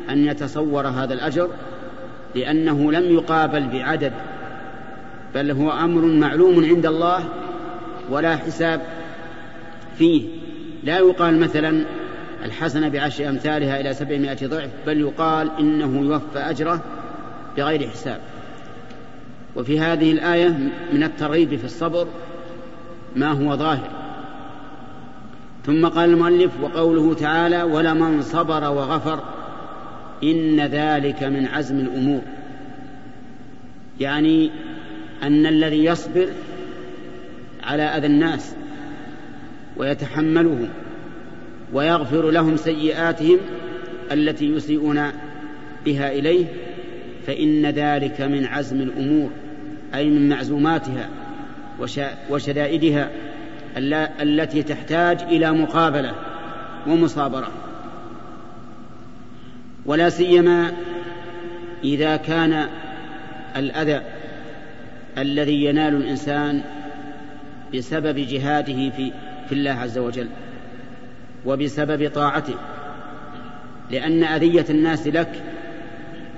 [0.09, 1.49] أن يتصور هذا الأجر
[2.35, 4.11] لأنه لم يقابل بعدد
[5.35, 7.23] بل هو أمر معلوم عند الله
[8.09, 8.81] ولا حساب
[9.97, 10.27] فيه
[10.83, 11.83] لا يقال مثلا
[12.45, 16.81] الحسنة بعشر أمثالها إلى سبعمائة ضعف بل يقال إنه يوفى أجره
[17.57, 18.19] بغير حساب
[19.55, 20.49] وفي هذه الآية
[20.93, 22.07] من الترغيب في الصبر
[23.15, 24.00] ما هو ظاهر
[25.65, 29.23] ثم قال المؤلف وقوله تعالى ولمن صبر وغفر
[30.23, 32.21] ان ذلك من عزم الامور
[33.99, 34.51] يعني
[35.23, 36.27] ان الذي يصبر
[37.63, 38.53] على اذى الناس
[39.77, 40.67] ويتحملهم
[41.73, 43.37] ويغفر لهم سيئاتهم
[44.11, 45.03] التي يسيئون
[45.85, 46.45] بها اليه
[47.27, 49.29] فان ذلك من عزم الامور
[49.95, 51.09] اي من معزوماتها
[52.29, 53.09] وشدائدها
[54.21, 56.11] التي تحتاج إلى مقابلة
[56.87, 57.47] ومصابرة
[59.85, 60.71] ولا سيما
[61.83, 62.67] إذا كان
[63.57, 64.01] الأذى
[65.17, 66.61] الذي ينال الإنسان
[67.75, 69.11] بسبب جهاده في
[69.49, 70.27] في الله عز وجل
[71.45, 72.53] وبسبب طاعته
[73.91, 75.43] لأن أذية الناس لك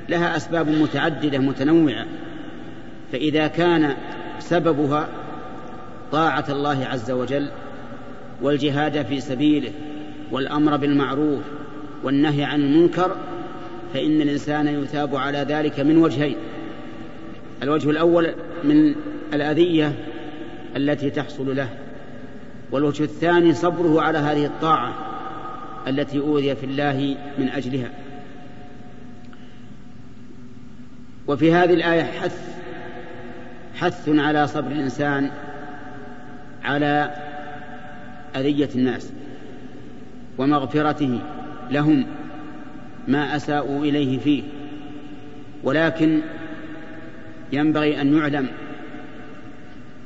[0.10, 2.06] لها أسباب متعددة متنوعة
[3.12, 3.94] فإذا كان
[4.40, 5.08] سببها
[6.14, 7.50] طاعة الله عز وجل
[8.42, 9.72] والجهاد في سبيله
[10.32, 11.42] والأمر بالمعروف
[12.04, 13.16] والنهي عن المنكر
[13.94, 16.36] فإن الإنسان يثاب على ذلك من وجهين
[17.64, 18.34] الوجه الأول
[18.64, 18.96] من
[19.34, 19.96] الأذية
[20.76, 21.70] التي تحصل له
[22.72, 24.94] والوجه الثاني صبره على هذه الطاعة
[25.88, 27.90] التي أوذي في الله من أجلها
[31.28, 32.40] وفي هذه الآية حث
[33.76, 35.30] حث على صبر الإنسان
[36.66, 37.14] على
[38.36, 39.12] أذية الناس
[40.38, 41.20] ومغفرته
[41.72, 42.06] لهم
[43.08, 44.44] ما أساءوا إليه فيه
[45.64, 46.20] ولكن
[47.54, 48.48] ينبغي أن يعلم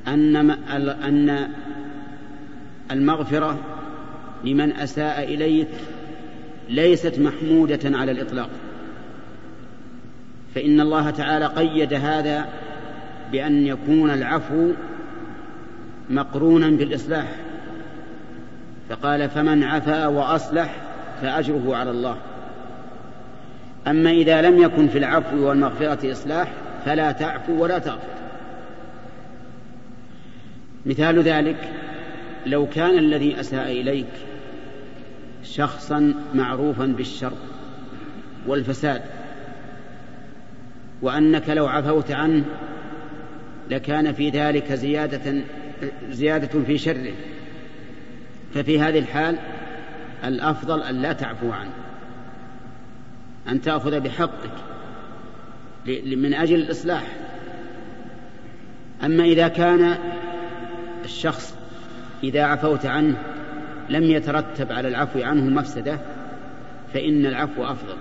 [0.07, 0.35] أن
[1.03, 1.49] أن
[2.91, 3.59] المغفرة
[4.43, 5.67] لمن أساء إليك
[6.69, 8.49] ليست محمودة على الإطلاق
[10.55, 12.45] فإن الله تعالى قيد هذا
[13.31, 14.71] بأن يكون العفو
[16.09, 17.35] مقرونا بالإصلاح
[18.89, 20.75] فقال فمن عفا وأصلح
[21.21, 22.17] فأجره على الله
[23.87, 26.51] أما إذا لم يكن في العفو والمغفرة إصلاح
[26.85, 28.07] فلا تعفو ولا تغفر
[30.85, 31.69] مثال ذلك
[32.45, 34.07] لو كان الذي أساء إليك
[35.43, 37.33] شخصا معروفا بالشر
[38.47, 39.01] والفساد
[41.01, 42.43] وأنك لو عفوت عنه
[43.69, 45.21] لكان في ذلك زيادة
[46.09, 47.13] زيادة في شره
[48.53, 49.36] ففي هذه الحال
[50.23, 51.71] الأفضل أن لا تعفو عنه
[53.47, 54.51] أن تأخذ بحقك
[56.05, 57.03] من أجل الإصلاح
[59.05, 59.97] أما إذا كان
[61.05, 61.55] الشخص
[62.23, 63.15] إذا عفوت عنه
[63.89, 65.99] لم يترتب على العفو عنه مفسدة
[66.93, 67.95] فإن العفو أفضل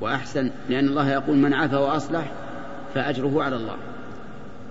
[0.00, 2.24] وأحسن لأن الله يقول من عفا وأصلح
[2.94, 3.76] فأجره على الله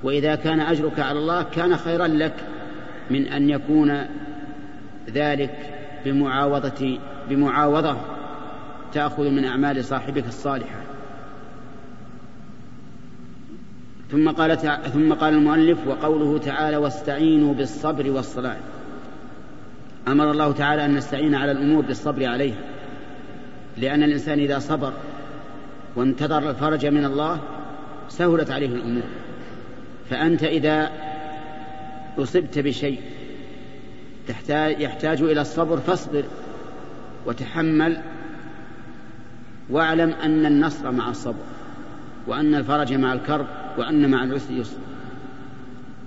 [0.03, 2.33] وإذا كان أجرك على الله كان خيرا لك
[3.11, 4.05] من أن يكون
[5.09, 5.57] ذلك
[6.05, 6.99] بمعاوضة
[7.29, 7.97] بمعاوضة
[8.93, 10.75] تأخذ من أعمال صاحبك الصالحة
[14.11, 14.57] ثم قال
[14.93, 18.57] ثم قال المؤلف وقوله تعالى واستعينوا بالصبر والصلاة
[20.07, 22.57] أمر الله تعالى أن نستعين على الأمور بالصبر عليها
[23.77, 24.93] لأن الإنسان إذا صبر
[25.95, 27.39] وانتظر الفرج من الله
[28.09, 29.03] سهلت عليه الأمور
[30.13, 30.89] فأنت إذا
[32.17, 33.01] أصبت بشيء
[34.27, 36.23] تحتاج يحتاج إلى الصبر فاصبر
[37.25, 38.01] وتحمل
[39.69, 41.43] واعلم أن النصر مع الصبر
[42.27, 43.45] وأن الفرج مع الكرب
[43.77, 44.77] وأن مع العسر يسر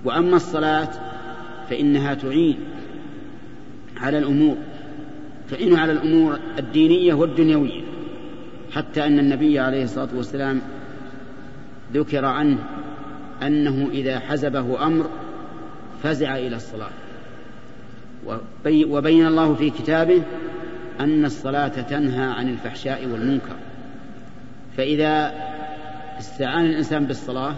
[0.05, 0.89] وأما الصلاة
[1.69, 2.57] فإنها تعين
[3.97, 4.57] على الأمور
[5.49, 7.81] تعين على الأمور الدينية والدنيوية
[8.71, 10.61] حتى أن النبي عليه الصلاة والسلام
[11.93, 12.57] ذكر عنه
[13.43, 15.09] أنه إذا حزبه أمر
[16.03, 16.89] فزع إلى الصلاة
[18.67, 20.21] وبين الله في كتابه
[20.99, 23.55] أن الصلاة تنهى عن الفحشاء والمنكر
[24.77, 25.33] فإذا
[26.19, 27.53] استعان الإنسان بالصلاة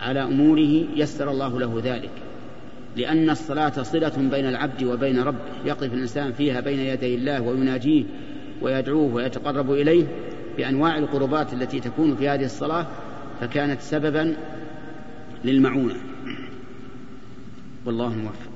[0.00, 2.10] على أموره يسر الله له ذلك
[2.96, 8.04] لأن الصلاة صلة بين العبد وبين ربه يقف الإنسان فيها بين يدي الله ويناجيه
[8.62, 10.04] ويدعوه ويتقرب إليه
[10.56, 12.86] بأنواع القربات التي تكون في هذه الصلاة
[13.40, 14.34] فكانت سببا
[15.44, 15.96] للمعونة
[17.84, 18.52] والله موفق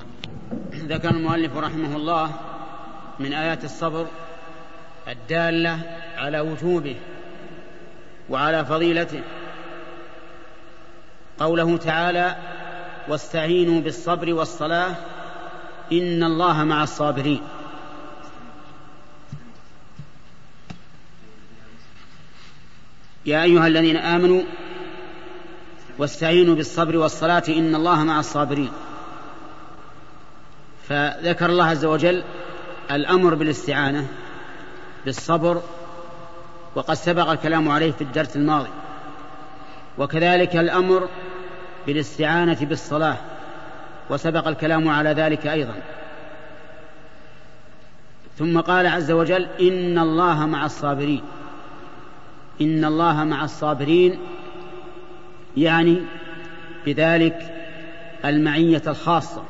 [0.75, 2.31] ذكر المؤلف رحمه الله
[3.21, 4.07] من آيات الصبر
[5.09, 5.81] الدالة
[6.17, 6.97] على وجوبه
[8.31, 9.21] وعلى فضيلته
[11.39, 12.37] قوله تعالى
[13.09, 14.95] واستعينوا بالصبر والصلاة
[15.93, 17.41] إن الله مع الصابرين
[23.27, 24.43] يا أيها الذين آمنوا
[25.99, 28.71] واستعينوا بالصبر والصلاة إن الله مع الصابرين
[30.89, 32.23] فذكر الله عز وجل
[32.91, 34.07] الأمر بالاستعانة
[35.05, 35.63] بالصبر
[36.75, 38.69] وقد سبق الكلام عليه في الدرس الماضي
[39.99, 41.09] وكذلك الأمر
[41.87, 43.17] بالاستعانة بالصلاة
[44.11, 45.75] وسبق الكلام على ذلك أيضا
[48.39, 51.23] ثم قال عز وجل إن الله مع الصابرين
[52.61, 54.19] إن الله مع الصابرين
[55.57, 56.03] يعني
[56.87, 57.55] بذلك
[58.25, 59.43] المعية الخاصة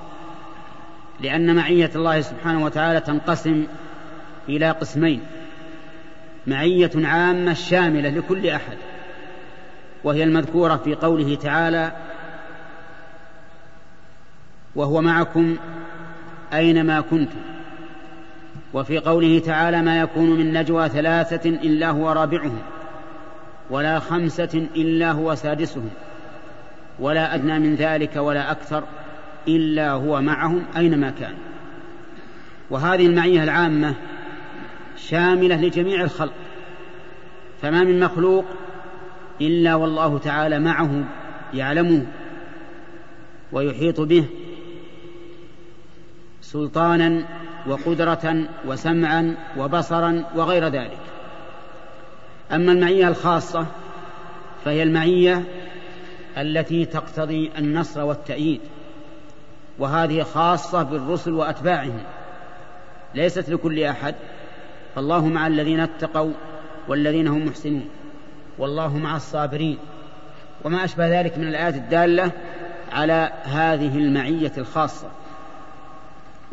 [1.20, 3.66] لأن معية الله سبحانه وتعالى تنقسم
[4.48, 5.20] إلى قسمين
[6.46, 8.76] معية عامة شاملة لكل أحد
[10.04, 11.92] وهي المذكورة في قوله تعالى
[14.74, 15.56] وهو معكم
[16.52, 17.36] أينما كنتم
[18.72, 22.58] وفي قوله تعالى ما يكون من نجوى ثلاثة إلا هو رابعهم
[23.70, 25.90] ولا خمسة إلا هو سادسهم
[26.98, 28.84] ولا أدنى من ذلك ولا أكثر
[29.48, 31.34] إلا هو معهم أينما كان
[32.70, 33.94] وهذه المعية العامة
[34.96, 36.32] شاملة لجميع الخلق
[37.62, 38.44] فما من مخلوق
[39.40, 41.04] إلا والله تعالى معه
[41.54, 42.06] يعلمه
[43.52, 44.24] ويحيط به
[46.42, 47.22] سلطانا
[47.66, 50.98] وقدرة وسمعا وبصرا وغير ذلك
[52.52, 53.66] أما المعية الخاصة
[54.64, 55.42] فهي المعية
[56.38, 58.60] التي تقتضي النصر والتأييد
[59.78, 62.00] وهذه خاصة بالرسل وأتباعهم
[63.14, 64.14] ليست لكل أحد
[64.94, 66.32] فالله مع الذين اتقوا
[66.88, 67.88] والذين هم محسنون
[68.58, 69.78] والله مع الصابرين
[70.64, 72.30] وما أشبه ذلك من الآيات الدالة
[72.92, 75.06] على هذه المعية الخاصة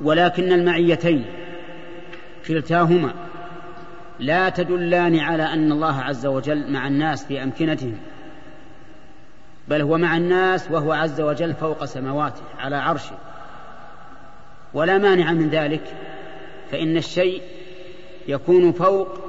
[0.03, 1.25] ولكن المعيتين
[2.47, 3.13] كلتاهما
[4.19, 7.97] لا تدلان على أن الله عز وجل مع الناس في أمكنتهم
[9.67, 13.15] بل هو مع الناس وهو عز وجل فوق سمواته على عرشه
[14.73, 15.95] ولا مانع من ذلك
[16.71, 17.41] فإن الشيء
[18.27, 19.19] يكون فوق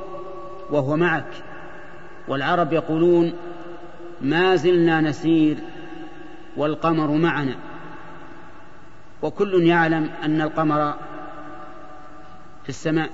[0.70, 1.30] وهو معك
[2.28, 3.32] والعرب يقولون
[4.20, 5.57] ما زلنا نسير
[6.57, 7.57] والقمر معنا
[9.22, 10.93] وكل يعلم أن القمر
[12.62, 13.11] في السماء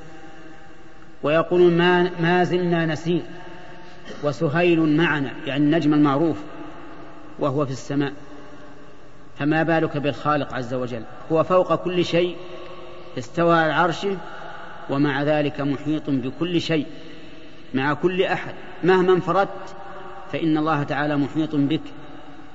[1.23, 3.23] ويقول ما, ما زلنا نسير
[4.25, 6.37] وسهيل معنا يعني النجم المعروف
[7.39, 8.12] وهو في السماء
[9.39, 11.03] فما بالك بالخالق عز وجل
[11.33, 12.37] هو فوق كل شيء
[13.18, 14.16] استوى على عرشه
[14.91, 16.87] ومع ذلك محيط بكل شيء
[17.75, 18.55] مع كل احد
[18.85, 19.75] مهما انفردت
[20.33, 21.81] فان الله تعالى محيط بك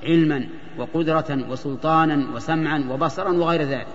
[0.03, 0.43] علما
[0.77, 3.87] وقدره وسلطانا وسمعا وبصرا وغير ذلك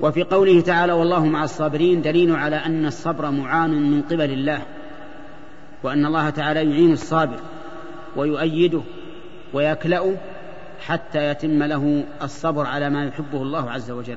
[0.00, 4.62] وفي قوله تعالى والله مع الصابرين دليل على أن الصبر معان من قبل الله
[5.82, 7.36] وأن الله تعالى يعين الصابر
[8.16, 8.80] ويؤيده
[9.52, 10.14] ويكلأه
[10.86, 14.16] حتى يتم له الصبر على ما يحبه الله عز وجل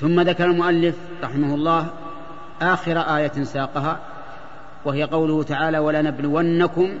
[0.00, 1.86] ثم ذكر المؤلف رحمه الله
[2.62, 3.98] آخر آية ساقها
[4.84, 6.98] وهي قوله تعالى ولنبلونكم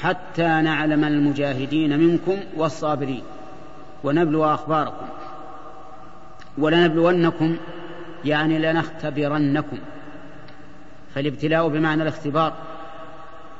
[0.00, 3.22] حتى نعلم المجاهدين منكم والصابرين
[4.04, 5.06] ونبلو أخباركم
[6.58, 7.56] ولنبلونكم
[8.24, 9.78] يعني لنختبرنكم
[11.14, 12.52] فالابتلاء بمعنى الاختبار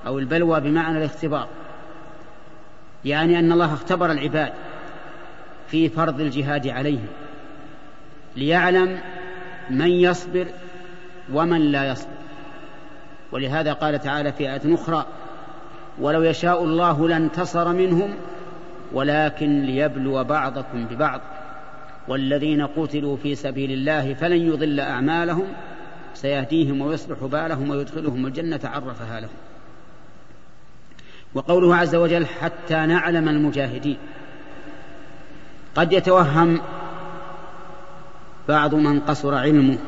[0.07, 1.49] أو البلوى بمعنى الاختبار
[3.05, 4.53] يعني أن الله اختبر العباد
[5.71, 7.07] في فرض الجهاد عليهم
[8.37, 8.99] ليعلم
[9.71, 10.47] من يصبر
[11.33, 12.13] ومن لا يصبر
[13.33, 15.07] ولهذا قال تعالى في آية أخرى
[15.99, 18.15] ولو يشاء الله لانتصر منهم
[18.93, 21.21] ولكن ليبلو بعضكم ببعض
[22.09, 25.47] والذين قتلوا في سبيل الله فلن يضل أعمالهم
[26.15, 29.31] سيهديهم ويصلح بالهم ويدخلهم الجنة عرفها لهم
[31.35, 33.99] وقوله عز وجل حتى نعلم المجاهدين
[35.75, 36.61] قد يتوهم
[38.49, 39.79] بعض من قصر علمه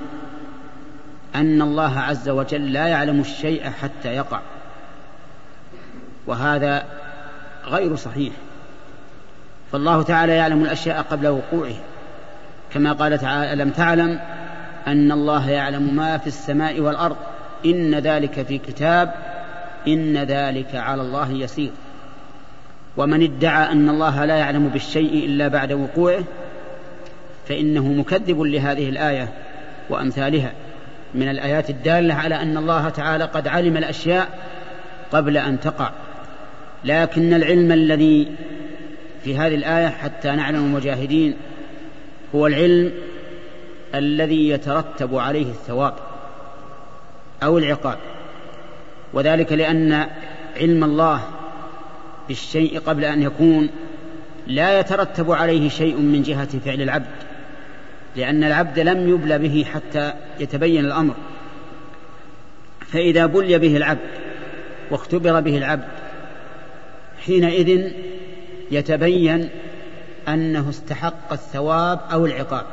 [1.35, 4.41] أن الله عز وجل لا يعلم الشيء حتى يقع
[6.27, 6.85] وهذا
[7.65, 8.33] غير صحيح
[9.73, 11.81] فالله تعالى يعلم الأشياء قبل وقوعها
[12.75, 14.19] كما قال تعالى ألم تعلم
[14.87, 17.17] أن الله يعلم ما في السماء والأرض
[17.67, 19.13] إن ذلك في كتاب
[19.89, 21.71] إن ذلك على الله يسير
[22.97, 26.23] ومن ادعى أن الله لا يعلم بالشيء إلا بعد وقوعه
[27.49, 29.29] فإنه مكذب لهذه الآية
[29.91, 30.53] وأمثالها
[31.15, 34.29] من الآيات الدالة على أن الله تعالى قد علم الأشياء
[35.13, 35.91] قبل أن تقع
[36.85, 38.29] لكن العلم الذي
[39.25, 41.35] في هذه الآية حتى نعلم المجاهدين
[42.35, 42.93] هو العلم
[43.95, 45.95] الذي يترتب عليه الثواب
[47.43, 47.99] او العقاب
[49.13, 49.93] وذلك لان
[50.57, 51.23] علم الله
[52.29, 53.71] بالشيء قبل ان يكون
[54.47, 57.11] لا يترتب عليه شيء من جهه فعل العبد
[58.17, 61.15] لان العبد لم يبلى به حتى يتبين الامر
[62.87, 64.09] فاذا بلي به العبد
[64.91, 65.89] واختبر به العبد
[67.27, 67.91] حينئذ
[68.71, 69.49] يتبين
[70.29, 72.65] أنه استحق الثواب أو العقاب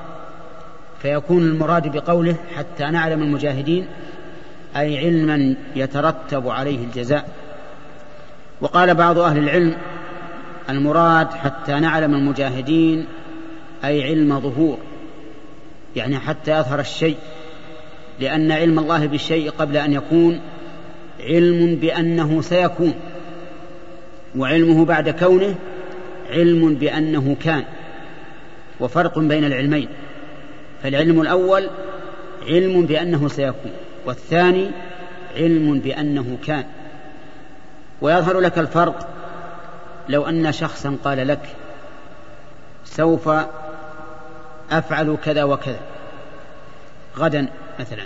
[1.02, 3.86] فيكون المراد بقوله حتى نعلم المجاهدين
[4.78, 7.30] أي علما يترتب عليه الجزاء
[8.62, 9.74] وقال بعض أهل العلم
[10.70, 13.06] المراد حتى نعلم المجاهدين
[13.86, 14.78] أي علم ظهور
[15.96, 17.18] يعني حتى يظهر الشيء
[18.20, 20.40] لأن علم الله بالشيء قبل أن يكون
[21.20, 22.94] علم بأنه سيكون
[24.38, 25.56] وعلمه بعد كونه
[26.32, 27.64] علم بأنه كان
[28.80, 29.88] وفرق بين العلمين
[30.84, 31.70] فالعلم الأول
[32.48, 33.72] علم بأنه سيكون
[34.06, 34.72] والثاني
[35.36, 36.64] علم بأنه كان
[38.02, 39.08] ويظهر لك الفرق
[40.10, 41.48] لو أن شخصا قال لك
[42.86, 43.30] سوف
[44.72, 45.80] أفعل كذا وكذا
[47.18, 47.48] غدا
[47.80, 48.06] مثلا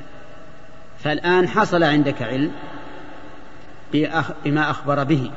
[1.03, 2.51] فالآن حصل عندك علم
[4.45, 5.31] بما أخبر به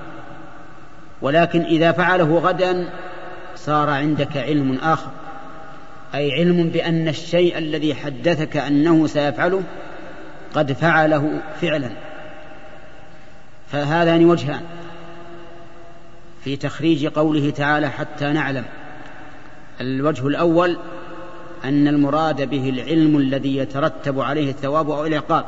[1.24, 2.84] ولكن إذا فعله غدا
[3.56, 5.10] صار عندك علم آخر
[6.14, 9.62] أي علم بأن الشيء الذي حدثك أنه سيفعله
[10.54, 11.90] قد فعله فعلا
[13.68, 14.60] فهذان وجهان
[16.44, 18.64] في تخريج قوله تعالى حتى نعلم
[19.80, 20.78] الوجه الأول
[21.64, 25.44] أن المراد به العلم الذي يترتب عليه الثواب أو العقاب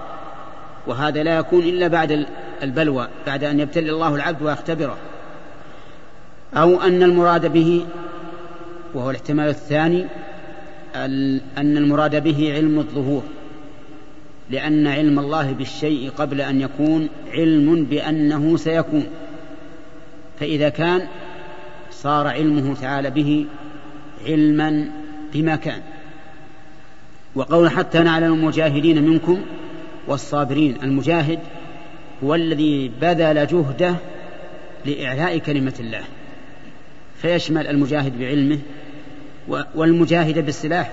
[0.86, 2.26] وهذا لا يكون إلا بعد
[2.62, 4.96] البلوى بعد أن يبتلي الله العبد ويختبره
[6.56, 7.86] أو أن المراد به
[8.94, 10.06] وهو الاحتمال الثاني
[11.56, 13.22] أن المراد به علم الظهور
[14.50, 19.06] لأن علم الله بالشيء قبل أن يكون علم بأنه سيكون
[20.40, 21.06] فإذا كان
[21.90, 23.46] صار علمه تعالى به
[24.26, 24.88] علما
[25.32, 25.80] بما كان
[27.34, 29.40] وقول حتى نعلم المجاهدين منكم
[30.08, 31.38] والصابرين المجاهد
[32.24, 33.94] هو الذي بذل جهده
[34.86, 36.00] لإعلاء كلمة الله
[37.22, 38.58] فيشمل المجاهد بعلمه
[39.74, 40.92] والمجاهد بسلاحه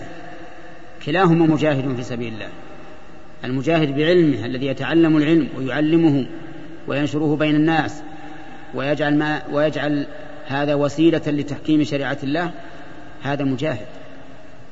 [1.05, 2.49] كلاهما مجاهد في سبيل الله
[3.43, 6.25] المجاهد بعلمه الذي يتعلم العلم ويعلمه
[6.87, 8.01] وينشره بين الناس
[8.75, 10.05] ويجعل, ما ويجعل
[10.47, 12.51] هذا وسيلة لتحكيم شريعة الله
[13.23, 13.85] هذا مجاهد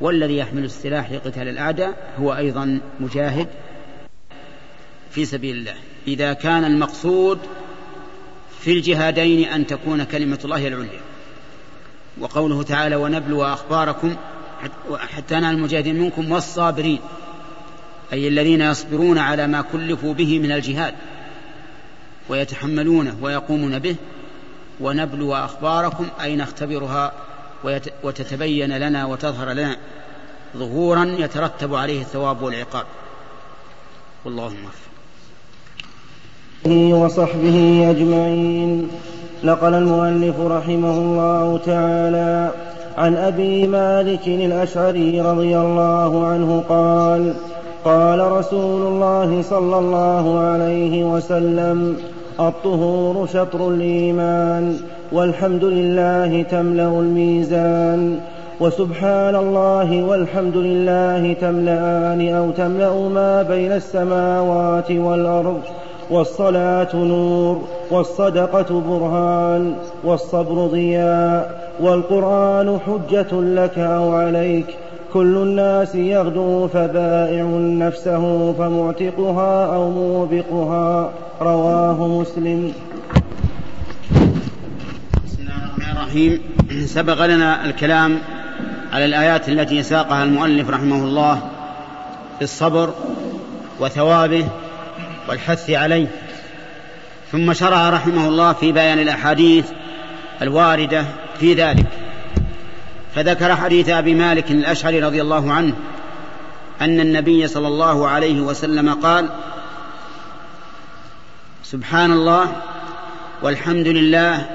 [0.01, 3.47] والذي يحمل السلاح لقتال الأعداء هو أيضا مجاهد
[5.11, 5.73] في سبيل الله
[6.07, 7.37] إذا كان المقصود
[8.59, 10.99] في الجهادين أن تكون كلمة الله العليا
[12.19, 14.15] وقوله تعالى ونبلو أخباركم
[15.15, 16.99] حتى نال المجاهدين منكم والصابرين
[18.13, 20.93] أي الذين يصبرون على ما كلفوا به من الجهاد
[22.29, 23.95] ويتحملونه ويقومون به
[24.79, 27.11] ونبلو أخباركم أي نختبرها
[28.03, 29.77] وتتبين لنا وتظهر لنا
[30.57, 32.85] ظهورا يترتب عليه الثواب والعقاب
[34.25, 34.91] والله موفق
[36.97, 38.89] وصحبه أجمعين
[39.43, 42.49] نقل المؤلف رحمه الله تعالى
[42.97, 47.33] عن أبي مالك الأشعري رضي الله عنه قال
[47.85, 51.95] قال رسول الله صلى الله عليه وسلم
[52.39, 54.75] الطهور شطر الإيمان
[55.11, 58.19] والحمد لله تملأ الميزان
[58.59, 65.59] وسبحان الله والحمد لله تملأان أو تملأ ما بين السماوات والأرض
[66.11, 74.65] والصلاة نور والصدقة برهان والصبر ضياء والقرآن حجة لك أو عليك
[75.13, 82.73] كل الناس يغدو فبائع نفسه فمعتقها أو موبقها رواه مسلم
[85.25, 86.39] بسم الله الرحمن الرحيم
[86.85, 88.17] سبق لنا الكلام
[88.93, 91.39] على الآيات التي ساقها المؤلف رحمه الله
[92.37, 92.89] في الصبر
[93.79, 94.45] وثوابه
[95.27, 96.07] والحث عليه
[97.31, 99.65] ثم شرع رحمه الله في بيان الاحاديث
[100.41, 101.05] الوارده
[101.39, 101.85] في ذلك
[103.15, 105.73] فذكر حديث ابي مالك الاشعري رضي الله عنه
[106.81, 109.29] ان النبي صلى الله عليه وسلم قال
[111.63, 112.47] سبحان الله
[113.41, 114.45] والحمد لله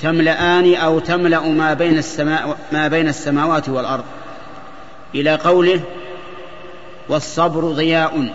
[0.00, 4.04] تملأان أو تملأ ما بين السماء ما بين السماوات والأرض
[5.14, 5.80] إلى قوله
[7.08, 8.28] والصبر ضياء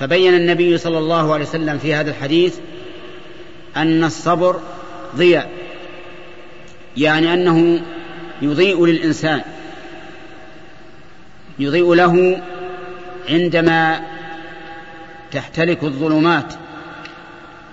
[0.00, 2.56] فبين النبي صلى الله عليه وسلم في هذا الحديث
[3.76, 4.60] أن الصبر
[5.16, 5.50] ضياء
[6.96, 7.82] يعني أنه
[8.42, 9.40] يضيء للإنسان
[11.58, 12.40] يضيء له
[13.28, 14.00] عندما
[15.32, 16.54] تحتلك الظلمات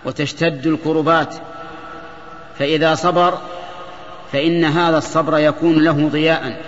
[0.06, 1.36] وتشتد الكربات
[2.60, 3.38] فإذا صبر
[4.34, 6.62] فإن هذا الصبر يكون له ضياء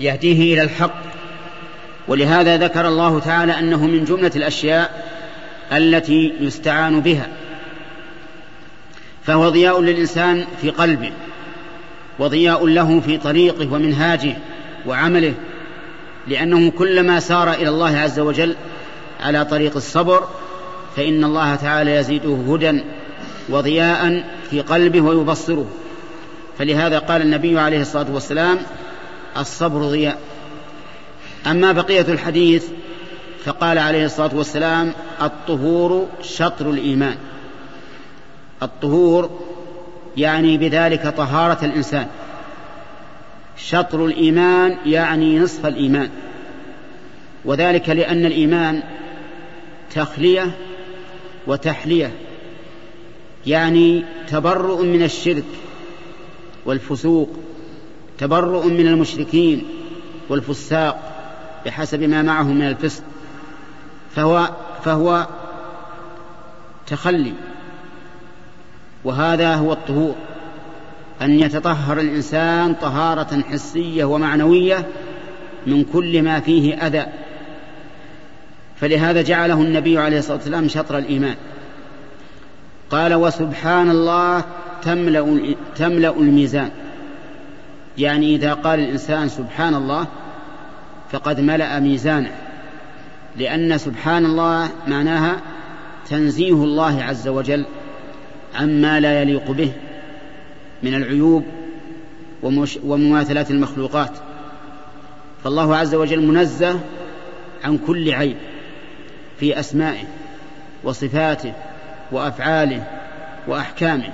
[0.00, 1.19] يهديه إلى الحق
[2.10, 5.04] ولهذا ذكر الله تعالى انه من جمله الاشياء
[5.72, 7.26] التي يستعان بها
[9.24, 11.12] فهو ضياء للانسان في قلبه
[12.18, 14.36] وضياء له في طريقه ومنهاجه
[14.86, 15.34] وعمله
[16.28, 18.54] لانه كلما سار الى الله عز وجل
[19.20, 20.24] على طريق الصبر
[20.96, 22.80] فان الله تعالى يزيده هدى
[23.48, 25.66] وضياء في قلبه ويبصره
[26.58, 28.58] فلهذا قال النبي عليه الصلاه والسلام
[29.36, 30.18] الصبر ضياء
[31.46, 32.66] أما بقية الحديث
[33.44, 37.16] فقال عليه الصلاة والسلام الطهور شطر الإيمان
[38.62, 39.30] الطهور
[40.16, 42.06] يعني بذلك طهارة الإنسان
[43.56, 46.10] شطر الإيمان يعني نصف الإيمان
[47.44, 48.82] وذلك لأن الإيمان
[49.94, 50.50] تخلية
[51.46, 52.12] وتحلية
[53.46, 55.44] يعني تبرؤ من الشرك
[56.64, 57.30] والفسوق
[58.18, 59.62] تبرؤ من المشركين
[60.28, 61.09] والفساق
[61.66, 63.02] بحسب ما معه من الفسق
[64.14, 64.50] فهو
[64.84, 65.26] فهو
[66.86, 67.32] تخلي
[69.04, 70.14] وهذا هو الطهور
[71.22, 74.86] أن يتطهر الإنسان طهارة حسية ومعنوية
[75.66, 77.06] من كل ما فيه أذى
[78.80, 81.34] فلهذا جعله النبي عليه الصلاة والسلام شطر الإيمان
[82.90, 84.44] قال وسبحان الله
[84.82, 85.38] تملأ,
[85.76, 86.70] تملأ الميزان
[87.98, 90.06] يعني إذا قال الإنسان سبحان الله
[91.12, 92.32] فقد ملأ ميزانه
[93.36, 95.36] لأن سبحان الله معناها
[96.10, 97.64] تنزيه الله عز وجل
[98.54, 99.72] عما لا يليق به
[100.82, 101.44] من العيوب
[102.84, 104.10] ومماثلات المخلوقات
[105.44, 106.80] فالله عز وجل منزه
[107.64, 108.36] عن كل عيب
[109.40, 110.04] في أسمائه
[110.84, 111.52] وصفاته
[112.12, 112.84] وأفعاله
[113.48, 114.12] وأحكامه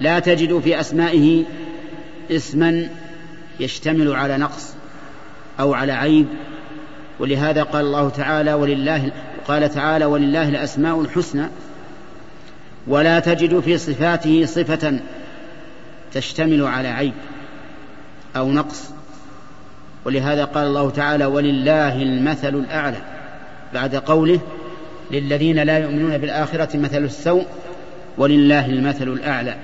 [0.00, 1.44] لا تجد في أسمائه
[2.30, 2.86] اسما
[3.60, 4.74] يشتمل على نقص
[5.60, 6.26] أو على عيب
[7.18, 9.12] ولهذا قال الله تعالى ولله
[9.48, 11.46] قال تعالى ولله الأسماء الحسنى
[12.86, 15.00] ولا تجد في صفاته صفة
[16.14, 17.12] تشتمل على عيب
[18.36, 18.90] أو نقص
[20.04, 22.96] ولهذا قال الله تعالى ولله المثل الأعلى
[23.74, 24.40] بعد قوله
[25.10, 27.46] للذين لا يؤمنون بالآخرة مثل السوء
[28.18, 29.56] ولله المثل الأعلى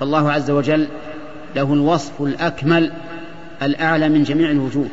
[0.00, 0.88] فالله عز وجل
[1.56, 2.90] له الوصف الأكمل
[3.62, 4.88] الأعلى من جميع الوجوه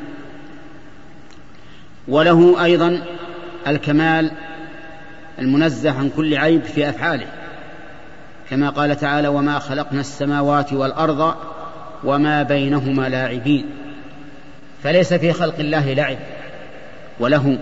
[2.08, 3.02] وله أيضا
[3.68, 4.32] الكمال
[5.40, 7.28] المنزه عن كل عيب في أفعاله
[8.50, 11.36] كما قال تعالى وما خلقنا السماوات والأرض
[12.04, 13.66] وما بينهما لاعبين
[14.84, 16.18] فليس في خلق الله لعب
[17.20, 17.58] وله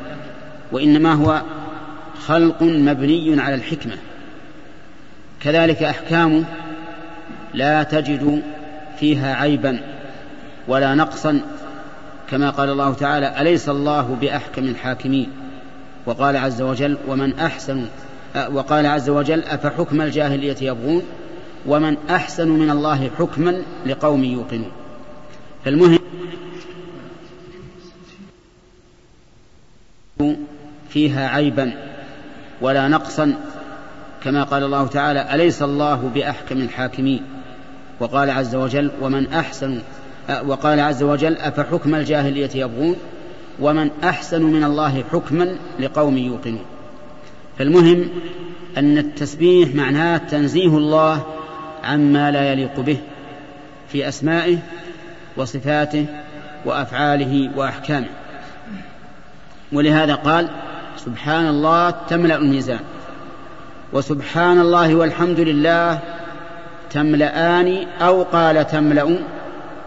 [0.72, 1.42] وإنما هو
[2.20, 3.98] خلق مبني على الحكمة
[5.42, 6.44] كذلك أحكامه
[7.54, 8.44] لا تجد
[9.00, 9.80] فيها عيبا
[10.68, 11.40] ولا نقصا
[12.30, 15.30] كما قال الله تعالى أليس الله بأحكم الحاكمين
[16.06, 17.86] وقال عز وجل ومن أحسن
[18.52, 21.04] وقال عز وجل أفحكم الجاهلية يبغون
[21.66, 24.72] ومن أحسن من الله حكما لقوم يوقنون
[25.66, 26.00] فالمهم
[30.90, 31.74] فيها عيبا
[32.62, 33.34] ولا نقصا
[34.24, 37.24] كما قال الله تعالى أليس الله بأحكم الحاكمين
[38.00, 39.80] وقال عز وجل ومن أحسن
[40.30, 42.96] أه، وقال عز وجل أفحكم الجاهلية يبغون
[43.60, 46.66] ومن أحسن من الله حكما لقوم يوقنون
[47.58, 48.10] فالمهم
[48.78, 51.24] أن التسبيح معناه تنزيه الله
[51.84, 52.98] عما لا يليق به
[53.88, 54.58] في أسمائه
[55.38, 56.06] وصفاته
[56.66, 58.08] وأفعاله وأحكامه
[59.72, 60.50] ولهذا قال
[60.98, 62.80] سبحان الله تملأ الميزان
[63.94, 66.00] وسبحان الله والحمد لله
[66.92, 69.18] تملأان أو قال تملأ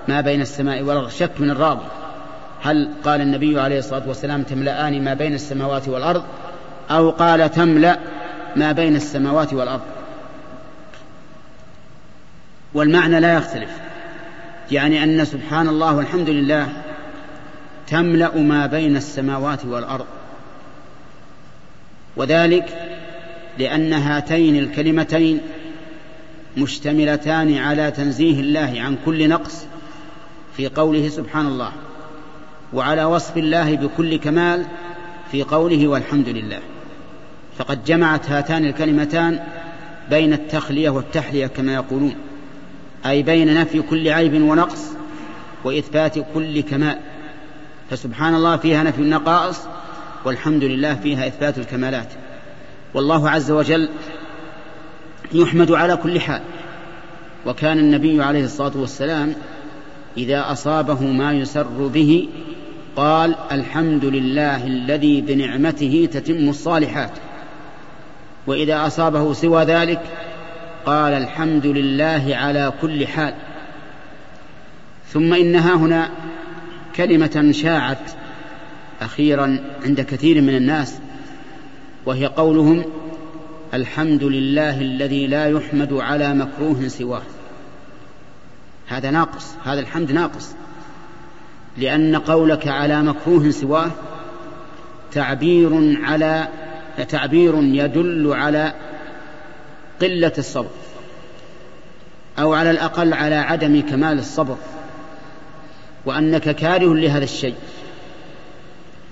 [0.08, 1.80] ما بين السماء والأرض شك من الراوي
[2.62, 6.22] هل قال النبي عليه الصلاة والسلام تملأان ما بين السماوات والأرض
[6.90, 7.98] أو قال تملأ
[8.56, 9.80] ما بين السماوات والأرض
[12.74, 13.70] والمعنى لا يختلف
[14.70, 16.68] يعني أن سبحان الله والحمد لله
[17.88, 20.06] تملأ ما بين السماوات والأرض
[22.16, 22.64] وذلك
[23.58, 25.40] لأن هاتين الكلمتين
[26.56, 29.64] مشتملتان على تنزيه الله عن كل نقص
[30.56, 31.72] في قوله سبحان الله
[32.72, 34.64] وعلى وصف الله بكل كمال
[35.32, 36.58] في قوله والحمد لله
[37.58, 39.40] فقد جمعت هاتان الكلمتان
[40.10, 42.16] بين التخليه والتحليه كما يقولون
[43.06, 44.84] اي بين نفي كل عيب ونقص
[45.64, 46.98] واثبات كل كمال
[47.90, 49.58] فسبحان الله فيها نفي النقائص
[50.24, 52.08] والحمد لله فيها اثبات الكمالات
[52.94, 53.88] والله عز وجل
[55.32, 56.42] يحمد على كل حال
[57.46, 59.34] وكان النبي عليه الصلاه والسلام
[60.18, 62.28] إذا أصابه ما يسر به
[62.96, 67.10] قال الحمد لله الذي بنعمته تتم الصالحات
[68.46, 70.00] وإذا أصابه سوى ذلك
[70.86, 73.34] قال الحمد لله على كل حال
[75.08, 76.08] ثم إنها هنا
[76.96, 77.98] كلمة شاعت
[79.02, 80.98] أخيرا عند كثير من الناس
[82.06, 82.84] وهي قولهم
[83.74, 87.22] الحمد لله الذي لا يحمد على مكروه سواه
[88.88, 90.54] هذا ناقص هذا الحمد ناقص
[91.78, 93.90] لأن قولك على مكروه سواه
[95.12, 96.48] تعبير على
[97.08, 98.72] تعبير يدل على
[100.02, 100.70] قلة الصبر
[102.38, 104.56] أو على الأقل على عدم كمال الصبر
[106.04, 107.54] وأنك كاره لهذا الشيء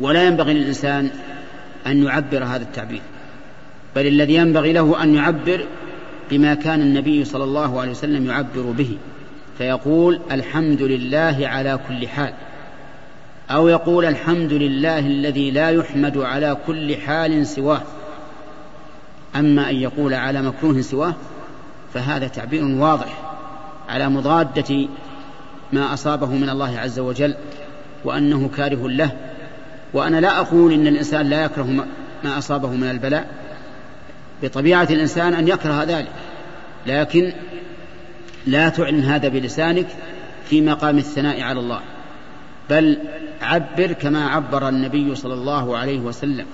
[0.00, 1.10] ولا ينبغي للإنسان
[1.86, 3.02] أن يعبر هذا التعبير
[3.96, 5.66] بل الذي ينبغي له أن يعبر
[6.30, 8.96] بما كان النبي صلى الله عليه وسلم يعبر به
[9.58, 12.32] فيقول الحمد لله على كل حال
[13.50, 17.80] او يقول الحمد لله الذي لا يحمد على كل حال سواه
[19.36, 21.14] اما ان يقول على مكروه سواه
[21.94, 23.22] فهذا تعبير واضح
[23.88, 24.86] على مضاده
[25.72, 27.34] ما اصابه من الله عز وجل
[28.04, 29.10] وانه كاره له
[29.92, 31.66] وانا لا اقول ان الانسان لا يكره
[32.24, 33.26] ما اصابه من البلاء
[34.42, 36.08] بطبيعه الانسان ان يكره ذلك
[36.86, 37.32] لكن
[38.46, 39.86] لا تعلن هذا بلسانك
[40.50, 41.80] في مقام الثناء على الله
[42.70, 42.98] بل
[43.42, 46.46] عبر كما عبر النبي صلى الله عليه وسلم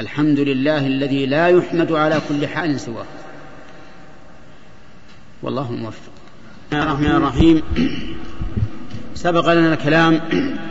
[0.00, 3.04] الحمد لله الذي لا يحمد على كل حال سواه
[5.42, 5.98] والله موفق
[6.70, 7.62] بسم الله الرحمن الرحيم
[9.14, 10.20] سبق لنا الكلام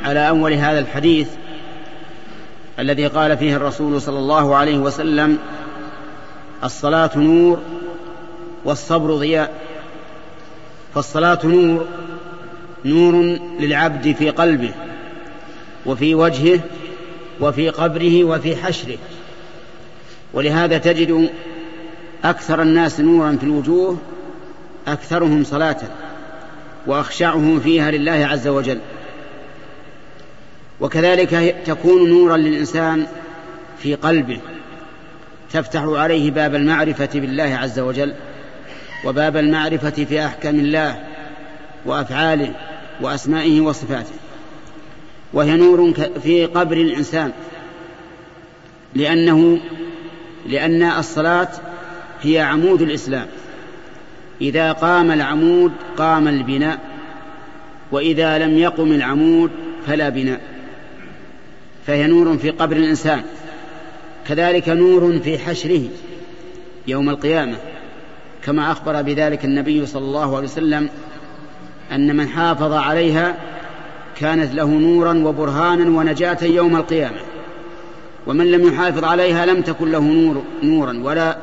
[0.06, 1.30] على اول هذا الحديث
[2.80, 5.38] الذي قال فيه الرسول صلى الله عليه وسلم
[6.64, 7.60] الصلاه نور
[8.66, 9.69] والصبر ضياء
[10.96, 11.86] فالصلاة نور
[12.86, 14.72] نور للعبد في قلبه
[15.86, 16.60] وفي وجهه
[17.42, 18.98] وفي قبره وفي حشره
[20.34, 21.30] ولهذا تجد
[22.24, 23.98] أكثر الناس نورا في الوجوه
[24.88, 25.78] أكثرهم صلاة
[26.88, 28.80] وأخشعهم فيها لله عز وجل
[30.82, 33.06] وكذلك تكون نورا للإنسان
[33.84, 34.40] في قلبه
[35.54, 38.14] تفتح عليه باب المعرفة بالله عز وجل
[39.04, 41.04] وباب المعرفة في أحكام الله
[41.86, 42.52] وأفعاله
[43.02, 44.14] وأسمائه وصفاته
[45.34, 45.94] وهي نور
[46.24, 47.32] في قبر الإنسان
[48.96, 49.60] لأنه
[50.48, 51.48] لأن الصلاة
[52.24, 53.26] هي عمود الإسلام
[54.42, 56.80] إذا قام العمود قام البناء
[57.92, 59.52] وإذا لم يقم العمود
[59.88, 60.42] فلا بناء
[61.88, 63.22] فهي نور في قبر الإنسان
[64.28, 65.82] كذلك نور في حشره
[66.88, 67.56] يوم القيامه
[68.44, 70.90] كما أخبر بذلك النبي صلى الله عليه وسلم
[71.92, 73.36] أن من حافظ عليها
[74.18, 77.18] كانت له نورا وبرهانا ونجاة يوم القيامة
[78.28, 81.38] ومن لم يحافظ عليها لم تكن له نور نورا ولا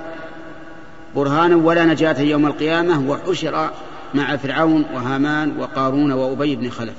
[1.17, 3.71] برهانا ولا نجاة يوم القيامة وحشر
[4.15, 6.95] مع فرعون وهامان وقارون وأبي بن خلف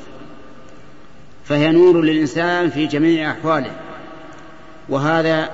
[1.46, 3.72] فهي نور للإنسان في جميع أحواله
[4.90, 5.50] وهذا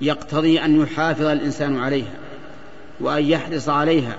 [0.00, 2.14] يقتضي أن يحافظ الإنسان عليها
[3.00, 4.16] وأن يحرص عليها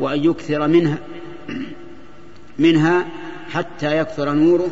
[0.00, 0.98] وأن يكثر منها
[2.58, 3.06] منها
[3.52, 4.68] حتى يكثر نوره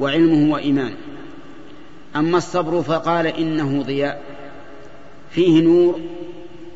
[0.00, 0.96] وعلمه وإيمانه
[2.16, 4.22] أما الصبر فقال إنه ضياء
[5.30, 6.00] فيه نور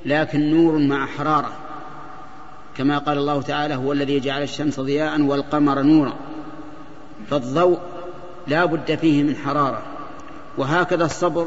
[0.07, 1.53] لكن نور مع حرارة
[2.77, 6.15] كما قال الله تعالى هو الذي جعل الشمس ضياء والقمر نورا
[7.31, 7.79] فالضوء
[8.49, 9.83] لا بد فيه من حرارة
[10.59, 11.47] وهكذا الصبر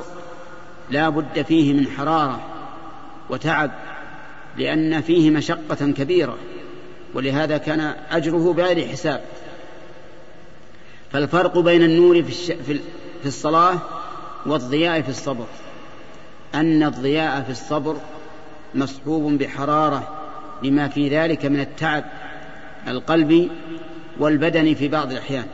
[0.92, 2.40] لا بد فيه من حرارة
[3.30, 3.72] وتعب
[4.58, 6.36] لأن فيه مشقة كبيرة
[7.14, 9.22] ولهذا كان أجره بغير حساب
[11.12, 12.52] فالفرق بين النور في, الش...
[13.22, 13.80] في الصلاة
[14.46, 15.46] والضياء في الصبر
[16.56, 17.98] أن الضياء في الصبر
[18.76, 20.18] مصحوب بحرارة
[20.64, 22.04] لما في ذلك من التعب
[22.88, 23.52] القلبي
[24.20, 25.46] والبدني في بعض الأحيان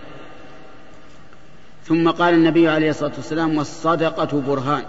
[1.87, 4.83] ثم قال النبي عليه الصلاة والسلام والصدقة برهان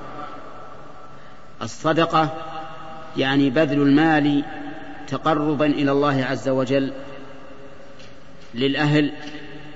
[1.62, 2.28] الصدقة
[3.16, 4.44] يعني بذل المال
[5.08, 6.92] تقربا الى الله عز وجل
[8.54, 9.12] للاهل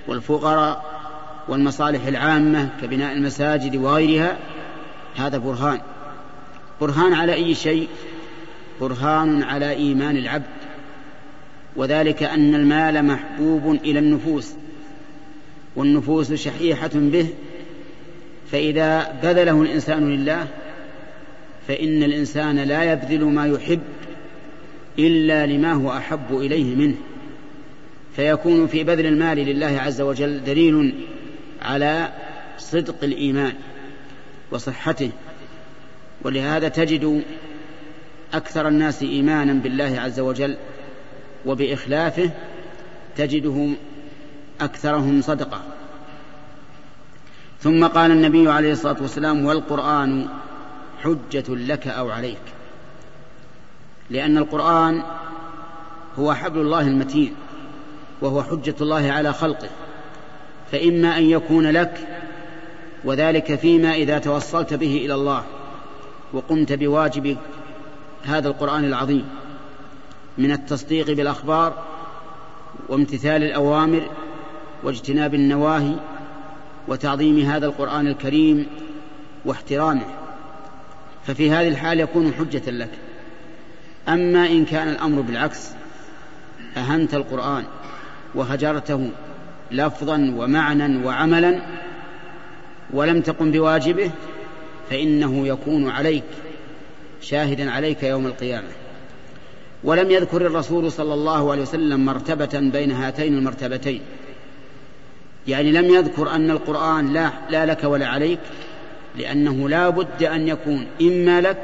[0.09, 0.85] والفقراء
[1.49, 4.37] والمصالح العامه كبناء المساجد وغيرها
[5.17, 5.81] هذا برهان
[6.81, 7.89] برهان على اي شيء
[8.81, 10.45] برهان على ايمان العبد
[11.77, 14.53] وذلك ان المال محبوب الى النفوس
[15.77, 17.27] والنفوس شحيحه به
[18.53, 20.47] فاذا بذله الانسان لله
[21.69, 23.81] فإن الإنسان لا يبذل ما يحب
[24.99, 26.95] إلا لما هو أحب إليه منه
[28.17, 30.95] فيكون في بذل المال لله عز وجل دليل
[31.63, 32.09] على
[32.59, 33.53] صدق الإيمان
[34.51, 35.11] وصحته
[36.23, 37.23] ولهذا تجد
[38.35, 40.57] أكثر الناس إيمانا بالله عز وجل
[41.47, 42.31] وبإخلافه
[43.17, 43.75] تجدهم
[44.61, 45.63] أكثرهم صدقة
[47.61, 50.27] ثم قال النبي عليه الصلاة والسلام والقرآن
[51.05, 52.39] حجة لك أو عليك
[54.11, 55.03] لأن القرآن
[56.19, 57.35] هو حبل الله المتين
[58.21, 59.69] وهو حجة الله على خلقه
[60.73, 62.21] فإما أن يكون لك
[63.05, 65.45] وذلك فيما إذا توصلت به إلى الله
[66.33, 67.37] وقمت بواجب
[68.25, 69.29] هذا القرآن العظيم
[70.39, 71.83] من التصديق بالأخبار
[72.89, 74.11] وامتثال الأوامر
[74.83, 75.95] واجتناب النواهي
[76.89, 78.67] وتعظيم هذا القرآن الكريم
[79.45, 80.07] واحترامه
[81.27, 82.91] ففي هذه الحال يكون حجة لك
[84.09, 85.69] أما إن كان الأمر بالعكس
[86.77, 87.65] أهنت القرآن
[88.35, 89.11] وهجرته
[89.71, 91.59] لفظا ومعنى وعملا
[92.93, 94.11] ولم تقم بواجبه
[94.91, 96.25] فإنه يكون عليك
[97.21, 98.69] شاهدا عليك يوم القيامة
[99.85, 104.01] ولم يذكر الرسول صلى الله عليه وسلم مرتبة بين هاتين المرتبتين
[105.49, 108.39] يعني لم يذكر أن القرآن لا, لا لك ولا عليك
[109.17, 111.63] لأنه لا بد أن يكون إما لك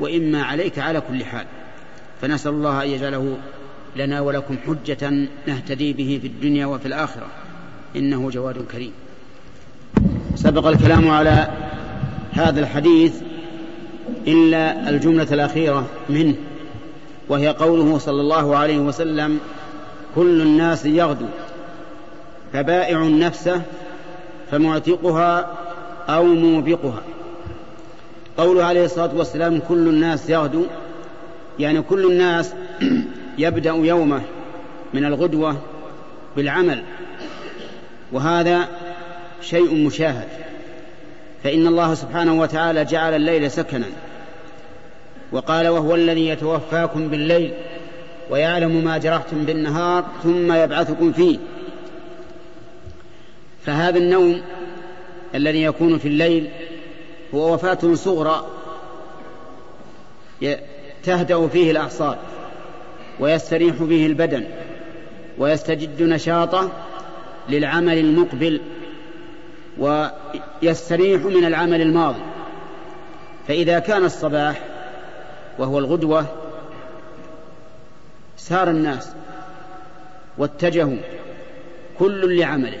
[0.00, 1.44] وإما عليك على كل حال
[2.22, 3.36] فنسأل الله أن يجعله
[3.96, 7.26] لنا ولكم حجة نهتدي به في الدنيا وفي الآخرة
[7.96, 8.92] إنه جواد كريم
[10.34, 11.48] سبق الكلام على
[12.32, 13.14] هذا الحديث
[14.26, 16.34] إلا الجملة الأخيرة منه
[17.28, 19.38] وهي قوله صلى الله عليه وسلم
[20.14, 21.26] كل الناس يغدو
[22.52, 23.62] فبائع نفسه
[24.50, 25.50] فمعتقها
[26.08, 27.02] أو موبقها
[28.36, 30.62] قوله عليه الصلاة والسلام كل الناس يغدو
[31.58, 32.52] يعني كل الناس
[33.38, 34.22] يبدأ يومه
[34.94, 35.56] من الغدوة
[36.36, 36.82] بالعمل
[38.12, 38.68] وهذا
[39.42, 40.28] شيء مشاهد
[41.44, 43.86] فإن الله سبحانه وتعالى جعل الليل سكنا
[45.32, 47.50] وقال وهو الذي يتوفاكم بالليل
[48.30, 51.38] ويعلم ما جرحتم بالنهار ثم يبعثكم فيه
[53.66, 54.42] فهذا النوم
[55.34, 56.48] الذي يكون في الليل
[57.34, 58.46] هو وفاة صغرى
[61.04, 62.18] تهدأ فيه الأعصاب
[63.20, 64.44] ويستريح به البدن
[65.38, 66.70] ويستجد نشاطه
[67.48, 68.60] للعمل المقبل
[69.78, 72.20] ويستريح من العمل الماضي
[73.48, 74.60] فإذا كان الصباح
[75.58, 76.26] وهو الغدوة
[78.36, 79.08] سار الناس
[80.38, 80.96] واتجهوا
[81.98, 82.80] كل لعمله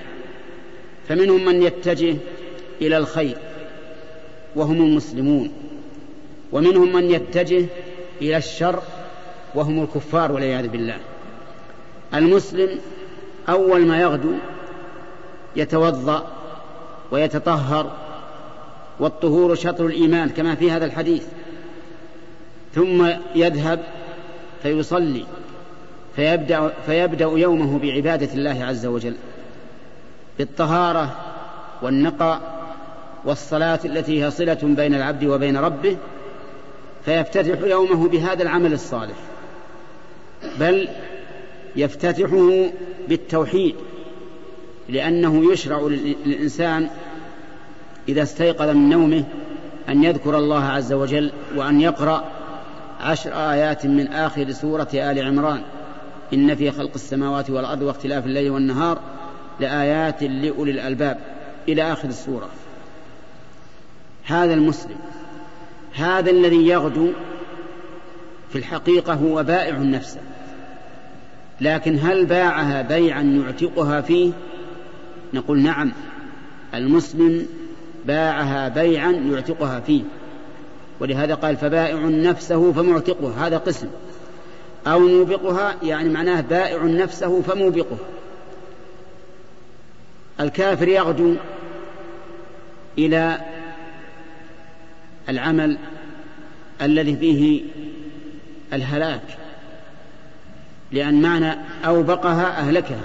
[1.08, 2.16] فمنهم من يتجه
[2.80, 3.36] إلى الخير
[4.56, 5.52] وهم المسلمون
[6.52, 7.66] ومنهم من يتجه
[8.22, 8.82] إلى الشر
[9.54, 10.96] وهم الكفار والعياذ بالله
[12.14, 12.68] المسلم
[13.48, 14.32] أول ما يغدو
[15.56, 16.26] يتوضأ
[17.10, 17.92] ويتطهر
[19.00, 21.24] والطهور شطر الإيمان كما في هذا الحديث
[22.74, 23.80] ثم يذهب
[24.62, 25.24] فيصلي
[26.16, 29.14] فيبدأ, فيبدأ يومه بعبادة الله عز وجل
[30.38, 31.16] بالطهارة
[31.82, 32.40] والنقى
[33.24, 35.96] والصلاة التي هي صلة بين العبد وبين ربه
[37.04, 39.16] فيفتتح يومه بهذا العمل الصالح
[40.60, 40.88] بل
[41.76, 42.66] يفتتحه
[43.08, 43.74] بالتوحيد
[44.88, 45.80] لأنه يشرع
[46.26, 46.90] للإنسان
[48.08, 49.24] إذا استيقظ من نومه
[49.88, 52.24] أن يذكر الله عز وجل وأن يقرأ
[53.00, 55.60] عشر آيات من آخر سورة آل عمران
[56.34, 58.98] إن في خلق السماوات والأرض واختلاف الليل والنهار
[59.60, 61.18] لآيات لأولي الألباب
[61.68, 62.48] إلى آخر السورة
[64.28, 64.96] هذا المسلم
[65.94, 67.08] هذا الذي يغدو
[68.52, 70.20] في الحقيقة هو بائع نفسه
[71.60, 74.32] لكن هل باعها بيعا يعتقها فيه
[75.34, 75.92] نقول نعم
[76.74, 77.46] المسلم
[78.04, 80.02] باعها بيعا يعتقها فيه
[81.00, 83.88] ولهذا قال فبائع نفسه فمعتقها هذا قسم
[84.86, 87.98] أو موبقها يعني معناه بائع نفسه فموبقها
[90.40, 91.34] الكافر يغدو
[92.98, 93.38] إلى
[95.28, 95.76] العمل
[96.82, 97.62] الذي فيه
[98.72, 99.20] الهلاك
[100.92, 101.54] لأن معنى
[101.86, 103.00] أوبقها أهلكها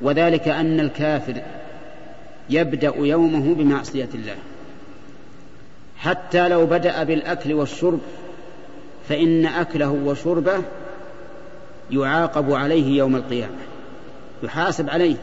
[0.00, 1.34] وذلك أن الكافر
[2.50, 4.36] يبدأ يومه بمعصية الله
[5.98, 8.00] حتى لو بدأ بالأكل والشرب
[9.08, 10.62] فإن أكله وشربه
[11.90, 13.56] يعاقب عليه يوم القيامة
[14.42, 15.16] يحاسب عليه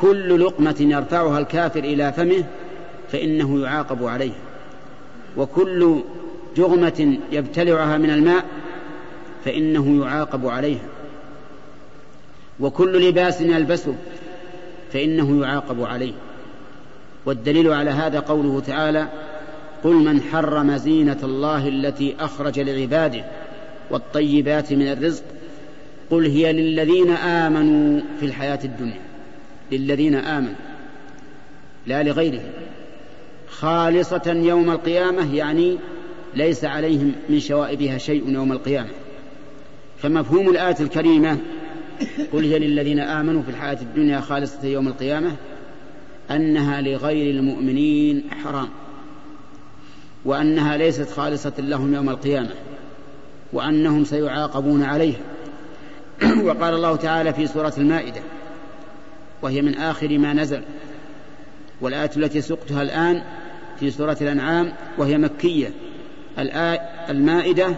[0.00, 2.44] كل لقمة يرفعها الكافر إلى فمه
[3.14, 4.32] فإنه يعاقب عليه
[5.36, 5.96] وكل
[6.56, 8.44] جغمة يبتلعها من الماء
[9.44, 10.80] فإنه يعاقب عليها
[12.60, 13.94] وكل لباس يلبسه
[14.92, 16.12] فإنه يعاقب عليه
[17.26, 19.06] والدليل على هذا قوله تعالى
[19.84, 23.24] قل من حرم زينة الله التي أخرج لعباده
[23.90, 25.24] والطيبات من الرزق
[26.10, 29.00] قل هي للذين آمنوا في الحياة الدنيا
[29.72, 30.54] للذين آمنوا
[31.86, 32.50] لا لغيرهم
[33.60, 35.78] خالصة يوم القيامة يعني
[36.34, 38.88] ليس عليهم من شوائبها شيء يوم القيامة
[39.98, 41.38] فمفهوم الآية الكريمة
[42.32, 45.30] قل هي للذين آمنوا في الحياة الدنيا خالصة يوم القيامة
[46.30, 48.68] أنها لغير المؤمنين حرام
[50.24, 52.50] وأنها ليست خالصة لهم يوم القيامة
[53.52, 55.20] وأنهم سيعاقبون عليها
[56.46, 58.20] وقال الله تعالى في سورة المائدة
[59.42, 60.62] وهي من آخر ما نزل
[61.80, 63.22] والآية التي سقتها الآن
[63.80, 65.70] في سورة الأنعام وهي مكية
[67.10, 67.74] المائدة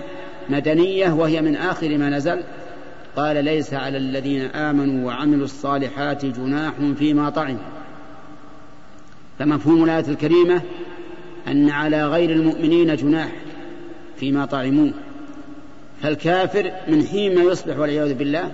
[0.48, 2.40] مدنية وهي من آخر ما نزل
[3.16, 7.58] قال ليس على الذين آمنوا وعملوا الصالحات جناح فيما طعموا
[9.38, 10.62] فمفهوم الآية الكريمة
[11.48, 13.28] أن على غير المؤمنين جناح
[14.16, 14.92] فيما طعموه
[16.02, 18.52] فالكافر من حين ما يصبح والعياذ بالله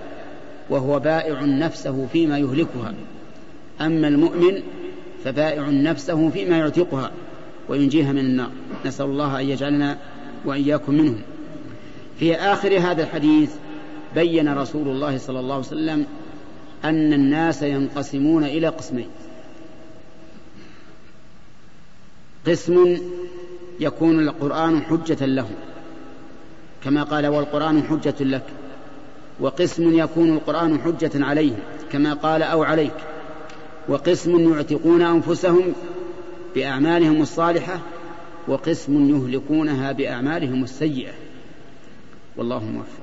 [0.70, 2.94] وهو بائع نفسه فيما يهلكها
[3.80, 4.62] أما المؤمن
[5.24, 7.10] فبائع نفسه فيما يعتقها
[7.68, 8.50] وينجيها من النار
[8.86, 9.98] نسأل الله أن يجعلنا
[10.44, 11.20] وإياكم منهم
[12.18, 13.50] في آخر هذا الحديث
[14.14, 16.06] بين رسول الله صلى الله عليه وسلم
[16.84, 19.08] أن الناس ينقسمون إلى قسمين
[22.46, 22.98] قسم
[23.80, 25.54] يكون القرآن حجة لهم
[26.84, 28.46] كما قال والقرآن حجة لك
[29.40, 31.58] وقسم يكون القرآن حجة عليهم
[31.92, 32.94] كما قال أو عليك
[33.88, 35.72] وقسم يعتقون أنفسهم
[36.54, 37.80] بأعمالهم الصالحة
[38.48, 41.12] وقسم يهلكونها بأعمالهم السيئة
[42.36, 43.02] والله موفق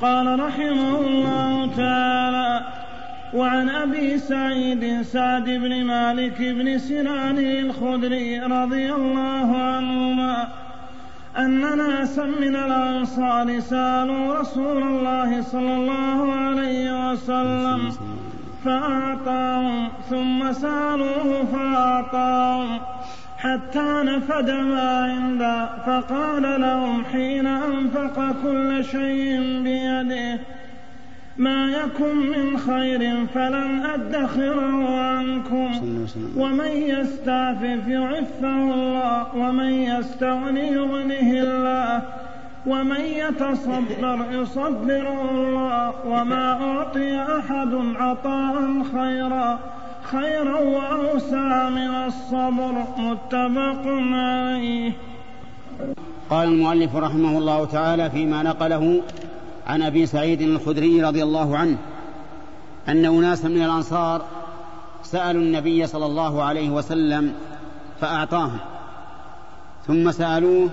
[0.00, 2.74] قال رحمه الله تعالى
[3.34, 10.48] وعن ابي سعيد سعد بن مالك بن سنان الخدري رضي الله عنهما
[11.38, 17.92] ان ناسا من الانصار سالوا رسول الله صلى الله عليه وسلم
[18.64, 22.80] فأعطاهم ثم سألوه فأعطاهم
[23.38, 30.40] حتى نفد ما عنده فقال لهم حين أنفق كل شيء بيده
[31.36, 35.70] ما يكن من خير فلن أدخره عنكم
[36.36, 42.02] ومن يستعفف يعفه الله ومن يستغني يغنه الله
[42.66, 48.56] ومن يتصبر يصبر الله وما أعطي أحد عطاء
[48.92, 49.58] خيرا
[50.02, 53.82] خيرا وأوسع من الصبر متفق
[54.16, 54.92] عليه
[56.30, 59.00] قال المؤلف رحمه الله تعالى فيما نقله
[59.66, 61.76] عن أبي سعيد الخدري رضي الله عنه
[62.88, 64.22] أن أناسا من الأنصار
[65.04, 67.34] سألوا النبي صلى الله عليه وسلم
[68.00, 68.58] فأعطاهم
[69.86, 70.68] ثم سألوه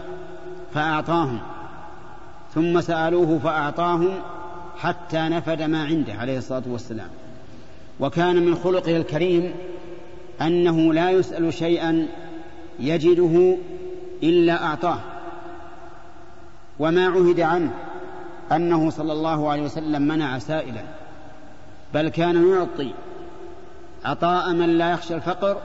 [0.73, 1.39] فأعطاهم
[2.55, 4.11] ثم سألوه فأعطاهم
[4.79, 7.07] حتى نفد ما عنده عليه الصلاة والسلام
[7.99, 9.51] وكان من خلقه الكريم
[10.41, 12.07] أنه لا يسأل شيئا
[12.79, 13.55] يجده
[14.23, 14.99] إلا أعطاه
[16.79, 17.71] وما عهد عنه
[18.51, 20.81] أنه صلى الله عليه وسلم منع سائلا
[21.93, 22.91] بل كان يعطي
[24.05, 25.57] عطاء من لا يخشى الفقر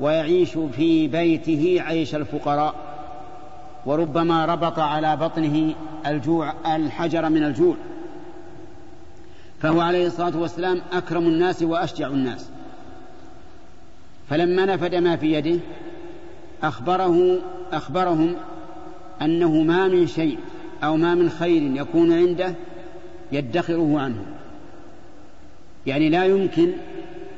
[0.00, 2.74] ويعيش في بيته عيش الفقراء
[3.86, 5.74] وربما ربط على بطنه
[6.06, 7.74] الجوع الحجر من الجوع
[9.60, 12.48] فهو عليه الصلاه والسلام اكرم الناس واشجع الناس
[14.30, 15.60] فلما نفد ما في يده
[16.62, 17.38] اخبره
[17.72, 18.34] اخبرهم
[19.22, 20.38] انه ما من شيء
[20.84, 22.54] او ما من خير يكون عنده
[23.32, 24.26] يدخره عنهم
[25.86, 26.70] يعني لا يمكن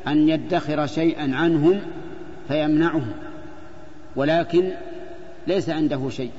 [0.06, 1.80] ان يدخر شيئا عنهم
[2.48, 3.12] فيمنعهم
[4.16, 4.70] ولكن
[5.47, 6.31] ليس عنده شيء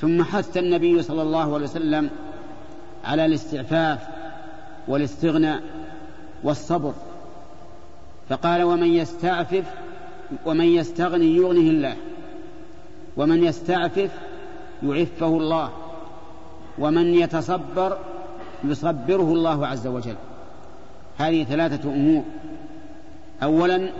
[0.00, 2.10] ثم حث النبي صلى الله عليه وسلم
[3.04, 3.98] على الاستعفاف
[4.88, 5.62] والاستغناء
[6.42, 6.92] والصبر
[8.28, 9.64] فقال ومن يستعفف
[10.46, 11.96] ومن يستغني يغنه الله
[13.16, 14.10] ومن يستعفف
[14.82, 15.70] يعفه الله
[16.78, 17.98] ومن يتصبر
[18.64, 20.14] يصبره الله عز وجل
[21.18, 22.24] هذه ثلاثه امور
[23.42, 23.90] اولا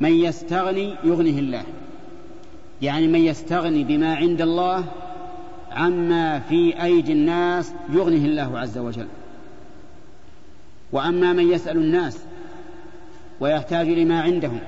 [0.00, 1.62] من يستغني يغنه الله
[2.82, 4.84] يعني من يستغني بما عند الله
[5.72, 9.06] عما في أيدي الناس يغنيه الله عز وجل
[10.92, 12.18] وأما من يسأل الناس
[13.40, 14.58] ويحتاج لما عندهم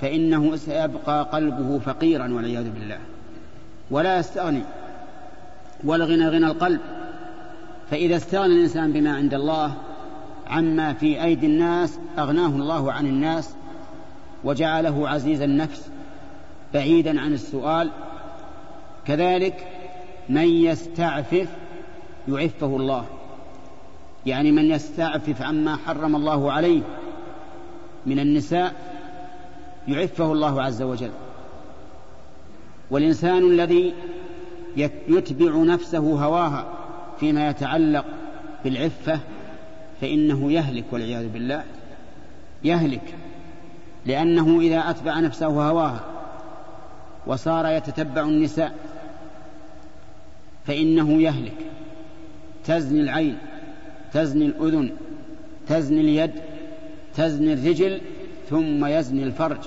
[0.00, 2.98] فإنه سيبقى قلبه فقيرا والعياذ بالله
[3.90, 4.62] ولا يستغني
[5.84, 6.80] والغنى غنى القلب
[7.90, 9.74] فإذا استغنى الإنسان بما عند الله
[10.50, 13.54] عما في أيدي الناس أغناه الله عن الناس
[14.44, 15.82] وجعله عزيز النفس
[16.74, 17.90] بعيدا عن السؤال
[19.06, 19.66] كذلك
[20.28, 21.48] من يستعفف
[22.28, 23.04] يعفه الله
[24.26, 26.80] يعني من يستعفف عما حرم الله عليه
[28.06, 28.74] من النساء
[29.88, 31.10] يعفه الله عز وجل
[32.90, 33.94] والانسان الذي
[35.08, 36.64] يتبع نفسه هواها
[37.20, 38.04] فيما يتعلق
[38.64, 39.20] بالعفه
[40.00, 41.64] فانه يهلك والعياذ بالله
[42.64, 43.14] يهلك
[44.06, 46.11] لانه اذا اتبع نفسه هواها
[47.26, 48.72] وصار يتتبع النساء
[50.66, 51.54] فإنه يهلك
[52.64, 53.38] تزني العين
[54.12, 54.90] تزني الأذن
[55.68, 56.30] تزني اليد
[57.14, 58.00] تزني الرجل
[58.50, 59.58] ثم يزني الفرج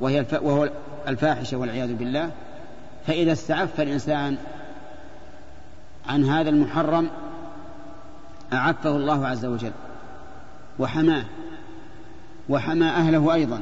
[0.00, 0.34] وهي الف...
[0.42, 0.70] وهو
[1.08, 2.30] الفاحشة والعياذ بالله
[3.06, 4.36] فإذا استعف الإنسان
[6.08, 7.08] عن هذا المحرم
[8.52, 9.72] أعفه الله عز وجل
[10.78, 11.24] وحماه
[12.48, 13.60] وحمى أهله أيضا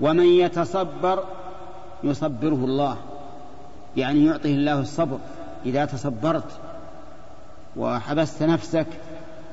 [0.00, 1.24] ومن يتصبر
[2.10, 2.96] يصبره الله
[3.96, 5.18] يعني يعطيه الله الصبر
[5.66, 6.44] إذا تصبرت
[7.76, 8.86] وحبست نفسك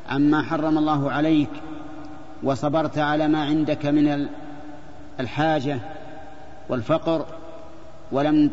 [0.10, 1.50] عما حرم الله عليك
[2.44, 4.28] وصبرت على ما عندك من
[5.20, 5.80] الحاجة
[6.70, 7.26] والفقر
[8.12, 8.50] ولم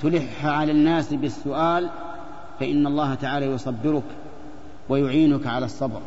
[0.00, 1.88] تلح على الناس بالسؤال
[2.60, 4.02] فإن الله تعالى يصبرك
[4.88, 6.00] ويعينك على الصبر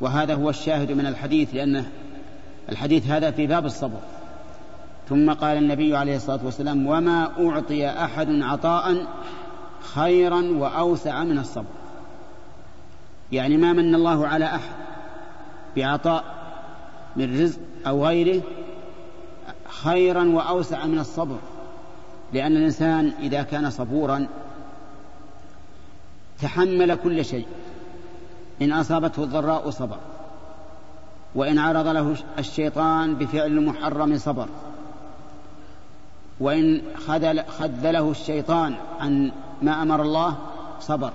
[0.00, 1.84] وهذا هو الشاهد من الحديث لأن
[2.72, 3.98] الحديث هذا في باب الصبر
[5.08, 9.06] ثم قال النبي عليه الصلاة والسلام وما أعطي أحد عطاء
[9.94, 11.64] خيرا وأوسع من الصبر
[13.32, 14.74] يعني ما من الله على أحد
[15.76, 16.24] بعطاء
[17.16, 18.42] من رزق أو غيره
[19.68, 21.36] خيرا وأوسع من الصبر
[22.32, 24.26] لأن الإنسان إذا كان صبورا
[26.42, 27.46] تحمل كل شيء
[28.62, 29.96] إن أصابته الضراء صبر
[31.34, 34.46] وإن عرض له الشيطان بفعل محرم صبر
[36.40, 39.30] وإن خذل خذله الشيطان عن
[39.62, 40.36] ما أمر الله
[40.80, 41.10] صبر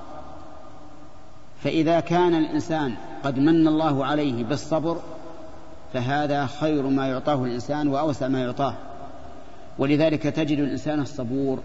[1.64, 4.98] فإذا كان الإنسان قد من الله عليه بالصبر
[5.94, 8.74] فهذا خير ما يعطاه الإنسان وأوسع ما يعطاه
[9.78, 11.60] ولذلك تجد الإنسان الصبور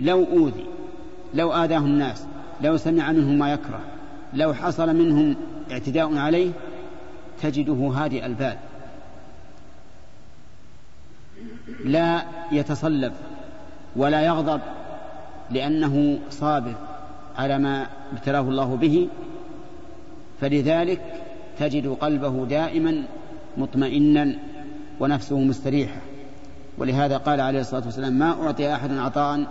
[0.00, 0.66] لو أوذي
[1.34, 2.22] لو آذاه الناس
[2.60, 3.80] لو سمع منهم ما يكره
[4.34, 5.36] لو حصل منهم
[5.70, 6.50] اعتداء عليه
[7.42, 8.56] تجده هادئ البال
[11.84, 12.22] لا
[12.52, 13.12] يتصلب
[13.96, 14.60] ولا يغضب
[15.50, 16.74] لأنه صابر
[17.38, 19.08] على ما ابتلاه الله به
[20.40, 21.00] فلذلك
[21.58, 23.02] تجد قلبه دائما
[23.56, 24.34] مطمئنا
[25.00, 25.96] ونفسه مستريحة
[26.78, 29.44] ولهذا قال عليه الصلاة والسلام ما أعطي أحد عطاء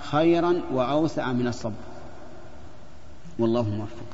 [0.00, 1.72] خيرا وأوسع من الصبر
[3.38, 4.06] والله موفق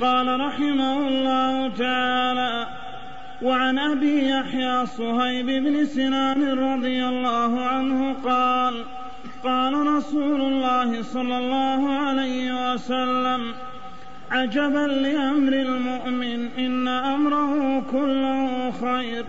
[0.00, 2.66] قال رحمه الله تعالى
[3.42, 8.84] وعن أبي يحيى صهيب بن سنان رضي الله عنه قال
[9.44, 13.52] قال رسول الله صلى الله عليه وسلم
[14.30, 19.24] عجبا لأمر المؤمن إن أمره كله خير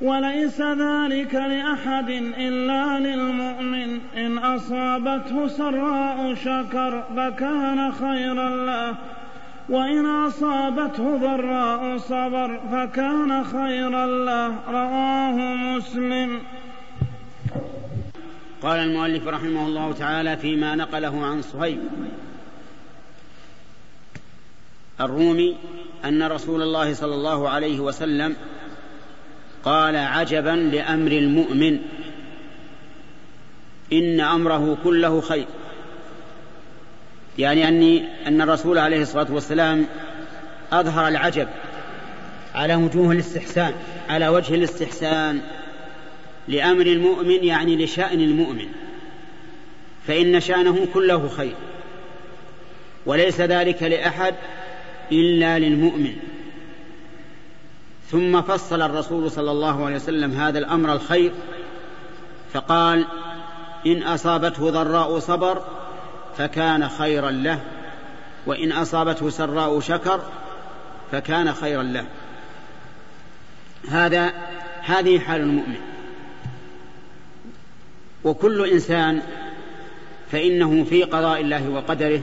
[0.00, 8.94] وليس ذلك لأحد إلا للمؤمن إن أصابته سراء شكر فكان خيرا له
[9.68, 16.40] وإن أصابته ضراء صبر فكان خيرا له رواه مسلم
[18.62, 21.78] قال المؤلف رحمه الله تعالى فيما نقله عن صهيب
[25.00, 25.56] الرومي
[26.04, 28.36] أن رسول الله صلى الله عليه وسلم
[29.64, 31.78] قال عجبا لأمر المؤمن
[33.92, 35.46] إن أمره كله خير
[37.38, 39.86] يعني أني أن الرسول عليه الصلاة والسلام
[40.72, 41.48] أظهر العجب
[42.54, 43.72] على وجوه الاستحسان
[44.08, 45.40] على وجه الاستحسان
[46.48, 48.68] لأمر المؤمن يعني لشأن المؤمن
[50.06, 51.54] فإن شأنه كله خير
[53.06, 54.34] وليس ذلك لأحد
[55.12, 56.16] إلا للمؤمن
[58.10, 61.32] ثم فصل الرسول صلى الله عليه وسلم هذا الأمر الخير
[62.52, 63.04] فقال
[63.86, 65.62] إن أصابته ضراء صبر
[66.38, 67.60] فكان خيرا له
[68.46, 70.20] وان اصابته سراء شكر
[71.12, 72.04] فكان خيرا له
[73.88, 74.32] هذا
[74.82, 75.76] هذه حال المؤمن
[78.24, 79.22] وكل انسان
[80.32, 82.20] فانه في قضاء الله وقدره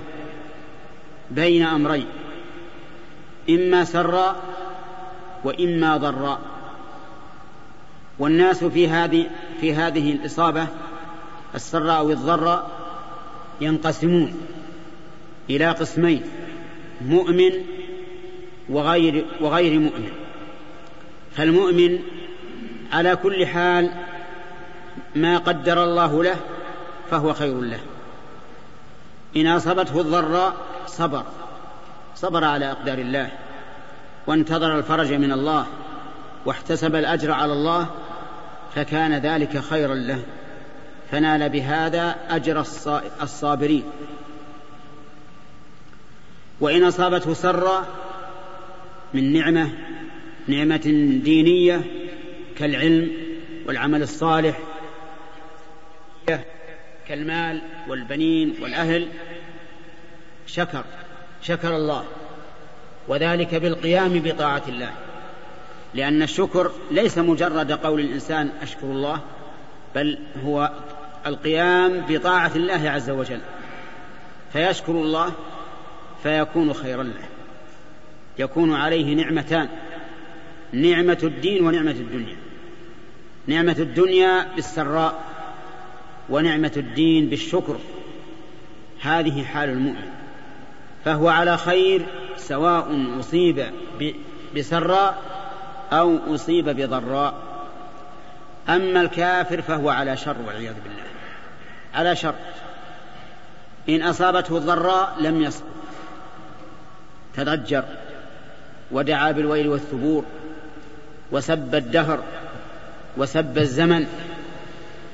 [1.32, 2.06] بين امرين
[3.50, 4.36] اما سراء
[5.44, 6.40] واما ضراء
[8.20, 9.30] والناس في هذه
[9.62, 10.68] في هذه الاصابه
[11.56, 12.70] السراء والضراء
[13.62, 14.34] ينقسمون
[15.50, 16.22] إلى قسمين
[17.02, 17.52] مؤمن
[18.70, 20.10] وغير وغير مؤمن
[21.36, 22.00] فالمؤمن
[22.94, 23.92] على كل حال
[25.16, 26.36] ما قدر الله له
[27.12, 27.80] فهو خير له
[29.36, 30.54] إن أصابته الضراء
[30.88, 31.24] صبر
[32.16, 33.30] صبر على أقدار الله
[34.28, 35.66] وانتظر الفرج من الله
[36.46, 37.88] واحتسب الأجر على الله
[38.76, 40.22] فكان ذلك خيرا له
[41.12, 42.60] فنال بهذا أجر
[43.22, 43.84] الصابرين
[46.62, 47.88] وإن أصابته سرا
[49.14, 49.70] من نعمة
[50.48, 50.82] نعمة
[51.24, 51.82] دينية
[52.58, 53.12] كالعلم
[53.68, 54.60] والعمل الصالح
[57.08, 59.08] كالمال والبنين والأهل
[60.48, 60.84] شكر
[61.42, 62.06] شكر الله
[63.08, 64.92] وذلك بالقيام بطاعة الله
[65.94, 69.22] لأن الشكر ليس مجرد قول الإنسان أشكر الله
[69.96, 70.72] بل هو
[71.26, 73.40] القيام بطاعة الله عز وجل
[74.54, 75.32] فيشكر الله
[76.24, 77.24] فيكون خيرا له
[78.40, 79.70] يكون عليه نعمتان
[80.74, 82.36] نعمة الدين ونعمة الدنيا
[83.48, 85.22] نعمة الدنيا بالسراء
[86.30, 87.78] ونعمة الدين بالشكر
[89.02, 90.08] هذه حال المؤمن
[91.06, 92.02] فهو على خير
[92.38, 93.66] سواء أصيب
[94.56, 95.22] بسراء
[95.94, 97.49] أو أصيب بضراء
[98.70, 101.02] أما الكافر فهو على شر والعياذ بالله
[101.96, 102.34] على شر
[103.90, 105.66] إن أصابته الضراء لم يصبر
[107.36, 107.84] تضجر
[108.92, 110.24] ودعا بالويل والثبور
[111.32, 112.20] وسب الدهر
[113.18, 114.08] وسب الزمن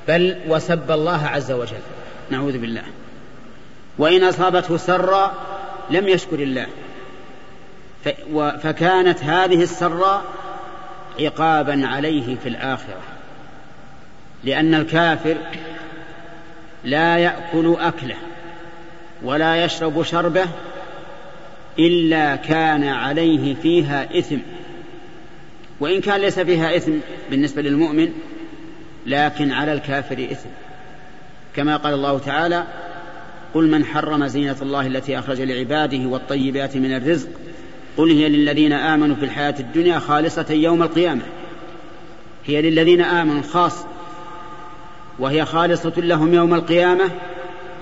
[0.07, 1.77] بل وسب الله عز وجل
[2.29, 2.83] نعوذ بالله
[3.97, 5.31] وإن أصابته سرا
[5.89, 6.67] لم يشكر الله
[8.63, 10.21] فكانت هذه السراء
[11.19, 12.99] عقابا عليه في الآخرة
[14.45, 15.37] لأن الكافر
[16.83, 18.15] لا يأكل أكله
[19.23, 20.45] ولا يشرب شربه
[21.79, 24.37] إلا كان عليه فيها إثم
[25.79, 26.91] وإن كان ليس فيها إثم
[27.31, 28.09] بالنسبة للمؤمن
[29.05, 30.49] لكن على الكافر إثم
[31.55, 32.63] كما قال الله تعالى
[33.53, 37.29] قل من حرم زينة الله التي أخرج لعباده والطيبات من الرزق
[37.97, 41.21] قل هي للذين آمنوا في الحياة الدنيا خالصة يوم القيامة
[42.45, 43.85] هي للذين آمنوا خاصة
[45.19, 47.09] وهي خالصة لهم يوم القيامة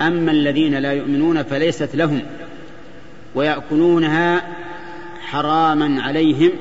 [0.01, 2.21] أما الذين لا يؤمنون فليست لهم
[3.35, 4.41] ويأكلونها
[5.21, 6.51] حراما عليهم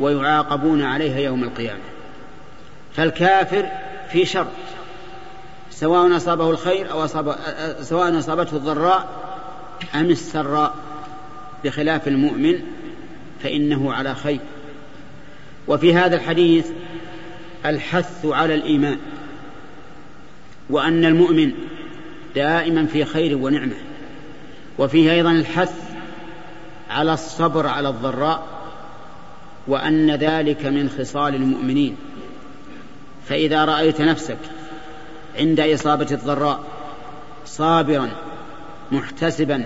[0.00, 1.80] ويعاقبون عليها يوم القيامة
[2.96, 3.66] فالكافر
[4.12, 4.46] في شر
[5.70, 7.36] سواء أصابه الخير أو أصاب
[7.80, 9.08] سواء أصابته الضراء
[9.94, 10.74] أم السراء
[11.64, 12.58] بخلاف المؤمن
[13.42, 14.40] فإنه على خير
[15.68, 16.66] وفي هذا الحديث
[17.66, 18.96] الحث على الإيمان
[20.70, 21.52] وأن المؤمن
[22.34, 23.76] دائما في خير ونعمة
[24.78, 25.82] وفيه أيضا الحث
[26.90, 28.46] على الصبر على الضراء
[29.68, 31.96] وأن ذلك من خصال المؤمنين
[33.28, 34.36] فإذا رأيت نفسك
[35.38, 36.60] عند إصابة الضراء
[37.46, 38.08] صابرا
[38.92, 39.64] محتسبا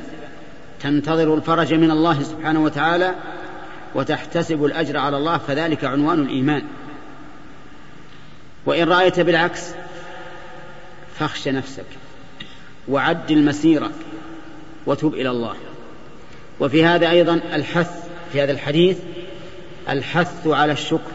[0.81, 3.15] تنتظر الفرج من الله سبحانه وتعالى
[3.95, 6.63] وتحتسب الأجر على الله فذلك عنوان الإيمان
[8.67, 9.61] وإن رأيت بالعكس
[11.21, 11.85] فاخش نفسك
[12.89, 13.91] وعدل مسيرك
[14.87, 15.55] وتب إلى الله
[16.61, 17.91] وفي هذا أيضا الحث
[18.33, 18.97] في هذا الحديث
[19.89, 21.11] الحث على الشكر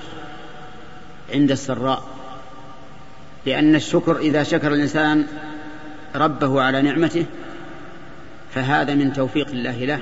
[1.34, 2.04] عند السراء
[3.46, 5.26] لأن الشكر إذا شكر الإنسان
[6.16, 7.26] ربه على نعمته
[8.56, 10.00] فهذا من توفيق الله له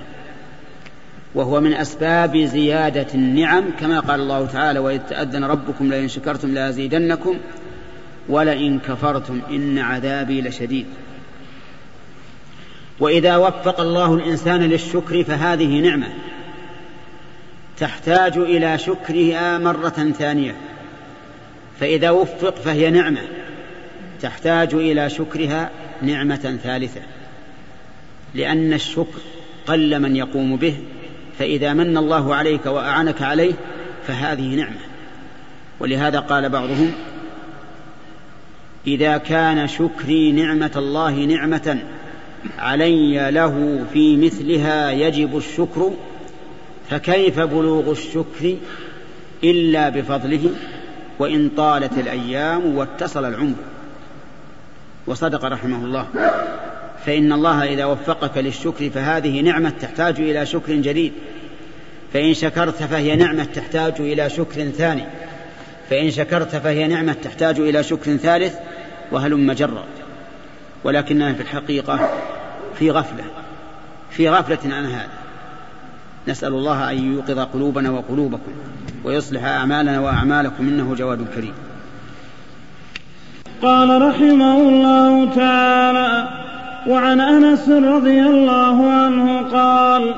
[1.35, 7.31] وهو من أسباب زيادة النعم كما قال الله تعالى وإذ تأذن ربكم لئن شكرتم لأزيدنكم
[7.37, 7.62] لا
[8.29, 10.85] ولئن كفرتم إن عذابي لشديد
[12.99, 16.07] وإذا وفق الله الإنسان للشكر فهذه نعمة
[17.77, 20.55] تحتاج إلى شكرها مرة ثانية
[21.79, 23.21] فإذا وفق فهي نعمة
[24.21, 25.69] تحتاج إلى شكرها
[26.01, 27.01] نعمة ثالثة
[28.35, 29.19] لأن الشكر
[29.67, 30.77] قل من يقوم به
[31.39, 33.53] فإذا من الله عليك واعانك عليه
[34.07, 34.79] فهذه نعمة
[35.79, 36.91] ولهذا قال بعضهم
[38.87, 41.79] إذا كان شكري نعمة الله نعمة
[42.59, 45.91] علي له في مثلها يجب الشكر
[46.89, 48.55] فكيف بلوغ الشكر
[49.43, 50.49] إلا بفضله
[51.19, 53.55] وإن طالت الأيام واتصل العمر
[55.07, 56.07] وصدق رحمه الله
[57.05, 61.13] فإن الله إذا وفقك للشكر فهذه نعمة تحتاج إلى شكر جديد
[62.13, 65.03] فإن شكرت فهي نعمة تحتاج إلى شكر ثاني
[65.89, 68.53] فإن شكرت فهي نعمة تحتاج إلى شكر ثالث
[69.11, 69.83] وهلم جرا
[70.83, 71.99] ولكننا في الحقيقة
[72.79, 73.23] في غفلة
[74.11, 75.07] في غفلة عن هذا
[76.27, 78.51] نسأل الله أن يوقظ قلوبنا وقلوبكم
[79.03, 81.53] ويصلح أعمالنا وأعمالكم إنه جواد كريم
[83.61, 86.29] قال رحمه الله تعالى
[86.87, 90.15] وعن أنس رضي الله عنه قال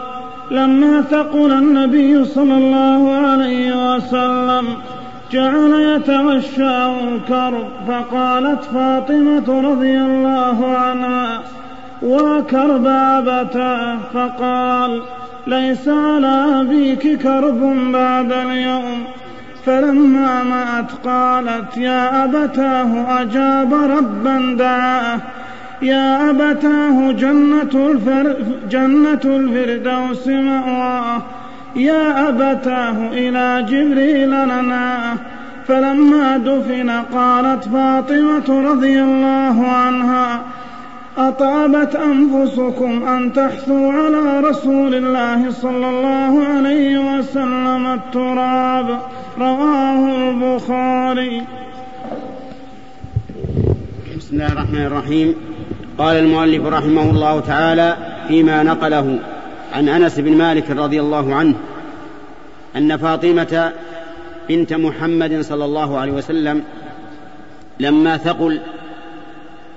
[0.51, 4.65] لما ثقل النبي صلى الله عليه وسلم
[5.31, 11.41] جعل يتغشى الكرب فقالت فاطمة رضي الله عنها
[12.03, 15.01] وكرب أبتاه فقال
[15.47, 17.59] ليس على أبيك كرب
[17.91, 19.03] بعد اليوم
[19.65, 25.19] فلما مات قالت يا أبتاه أجاب ربا دعاه
[25.81, 28.35] يا أبتاه جنة, الفر
[28.69, 31.21] جنة الفردوس مأواه
[31.75, 35.17] يا أبتاه إلى جبريل لنا
[35.67, 40.41] فلما دفن قالت فاطمة رضي الله عنها
[41.17, 48.99] أطابت أنفسكم أن تحثوا على رسول الله صلى الله عليه وسلم التراب
[49.39, 51.41] رواه البخاري
[54.17, 55.35] بسم الله الرحمن الرحيم
[55.97, 57.97] قال المؤلف رحمه الله تعالى
[58.27, 59.19] فيما نقله
[59.75, 61.55] عن انس بن مالك رضي الله عنه
[62.75, 63.73] ان فاطمه
[64.49, 66.63] بنت محمد صلى الله عليه وسلم
[67.79, 68.59] لما ثقل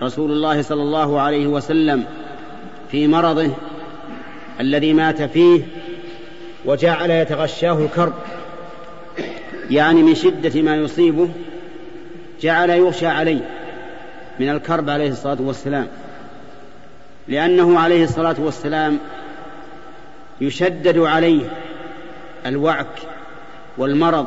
[0.03, 2.05] رسول الله صلى الله عليه وسلم
[2.91, 3.51] في مرضه
[4.61, 5.61] الذي مات فيه
[6.65, 8.13] وجعل يتغشاه الكرب
[9.71, 11.29] يعني من شده ما يصيبه
[12.41, 13.41] جعل يغشى عليه
[14.41, 15.87] من الكرب عليه الصلاه والسلام
[17.29, 18.99] لانه عليه الصلاه والسلام
[20.41, 21.51] يشدد عليه
[22.47, 23.01] الوعك
[23.79, 24.27] والمرض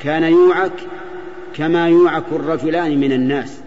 [0.00, 0.72] كان يوعك
[1.56, 3.60] كما يوعك الرجلان من الناس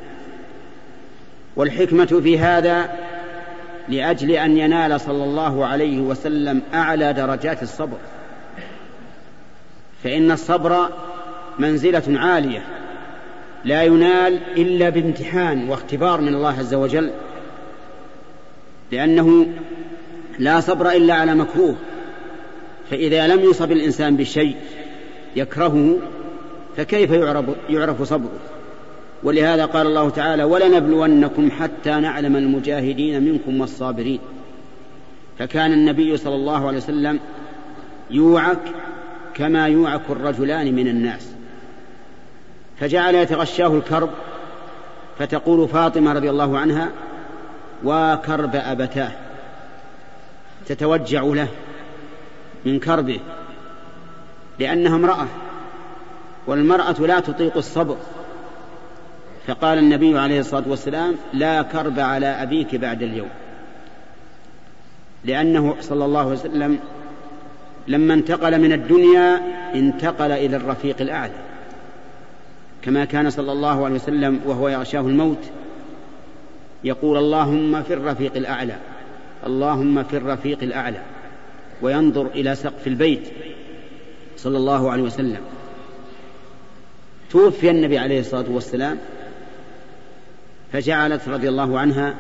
[1.56, 2.90] والحكمه في هذا
[3.90, 7.98] لاجل ان ينال صلى الله عليه وسلم اعلى درجات الصبر
[10.04, 10.90] فان الصبر
[11.60, 12.64] منزله عاليه
[13.66, 17.12] لا ينال الا بامتحان واختبار من الله عز وجل
[18.92, 19.46] لانه
[20.40, 21.76] لا صبر إلا على مكروه
[22.92, 24.56] فإذا لم يصب الإنسان بشيء
[25.36, 25.98] يكرهه
[26.78, 28.40] فكيف يعرف, يعرف صبره
[29.24, 34.20] ولهذا قال الله تعالى ولنبلونكم حتى نعلم المجاهدين منكم والصابرين
[35.40, 37.20] فكان النبي صلى الله عليه وسلم
[38.12, 38.60] يوعك
[39.34, 41.30] كما يوعك الرجلان من الناس
[42.80, 44.10] فجعل يتغشاه الكرب
[45.20, 46.90] فتقول فاطمه رضي الله عنها
[47.84, 49.12] وكرب ابتاه
[50.66, 51.48] تتوجع له
[52.66, 53.20] من كربه
[54.60, 55.28] لأنها امرأة
[56.48, 57.98] والمرأة لا تطيق الصبر
[59.48, 63.30] فقال النبي عليه الصلاة والسلام لا كرب على أبيك بعد اليوم
[65.26, 66.80] لأنه صلى الله عليه وسلم
[67.88, 69.42] لما انتقل من الدنيا
[69.76, 71.34] انتقل إلى الرفيق الأعلى
[72.82, 75.44] كما كان صلى الله عليه وسلم وهو يغشاه الموت
[76.84, 78.76] يقول اللهم في الرفيق الأعلى
[79.46, 81.02] اللهم في الرفيق الأعلى
[81.82, 83.28] وينظر إلى سقف البيت
[84.38, 85.42] صلى الله عليه وسلم
[87.30, 88.98] توفي النبي عليه الصلاة والسلام
[90.74, 92.16] فجعلت رضي الله عنها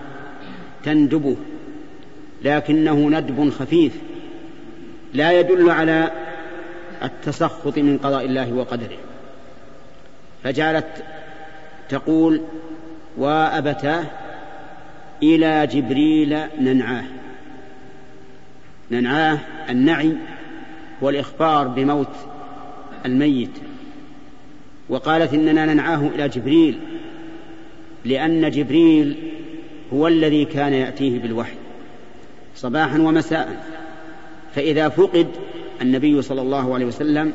[0.83, 1.35] تندبه
[2.43, 3.93] لكنه ندب خفيف
[5.13, 6.11] لا يدل على
[7.03, 8.97] التسخط من قضاء الله وقدره
[10.43, 10.85] فجعلت
[11.89, 12.41] تقول
[13.17, 14.03] وابتاه
[15.23, 17.03] إلى جبريل ننعاه
[18.91, 20.15] ننعاه النعي
[21.01, 22.09] والإخبار بموت
[23.05, 23.49] الميت
[24.89, 26.79] وقالت إننا ننعاه إلى جبريل
[28.05, 29.15] لأن جبريل
[29.93, 31.55] هو الذي كان يأتيه بالوحي
[32.55, 33.63] صباحا ومساء
[34.55, 35.27] فإذا فقد
[35.81, 37.33] النبي صلى الله عليه وسلم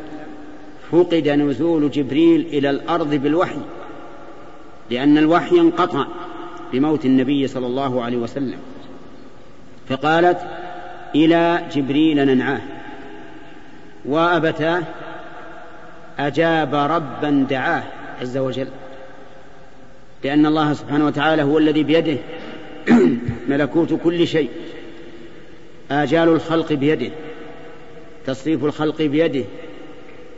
[0.90, 3.60] فقد نزول جبريل إلى الأرض بالوحي
[4.90, 6.06] لأن الوحي انقطع
[6.72, 8.58] بموت النبي صلى الله عليه وسلم
[9.88, 10.38] فقالت
[11.14, 12.60] إلى جبريل ننعاه
[14.04, 14.82] وأبتاه
[16.18, 17.82] أجاب ربا دعاه
[18.22, 18.68] عز وجل
[20.24, 22.18] لأن الله سبحانه وتعالى هو الذي بيده
[23.48, 24.48] ملكوت كل شيء
[25.90, 27.10] آجال الخلق بيده
[28.26, 29.44] تصريف الخلق بيده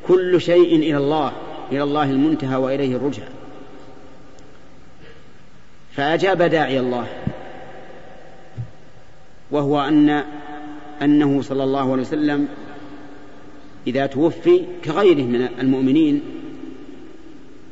[0.08, 1.32] كل شيء إلى الله
[1.72, 3.22] إلى الله المنتهى وإليه الرجع
[5.96, 7.06] فأجاب داعي الله
[9.50, 10.22] وهو أن
[11.02, 12.48] أنه صلى الله عليه وسلم
[13.86, 16.22] إذا توفي كغيره من المؤمنين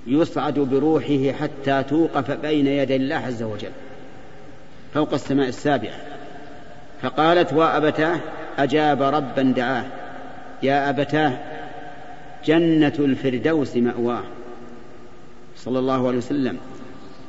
[0.06, 3.70] يصعد بروحه حتى توقف بين يدي الله عز وجل
[4.94, 5.96] فوق السماء السابعة
[7.02, 8.18] فقالت وأبتاه
[8.58, 9.84] أجاب ربا دعاه
[10.62, 11.38] يا أبتاه
[12.44, 14.22] جنة الفردوس مأواه
[15.56, 16.56] صلى الله عليه وسلم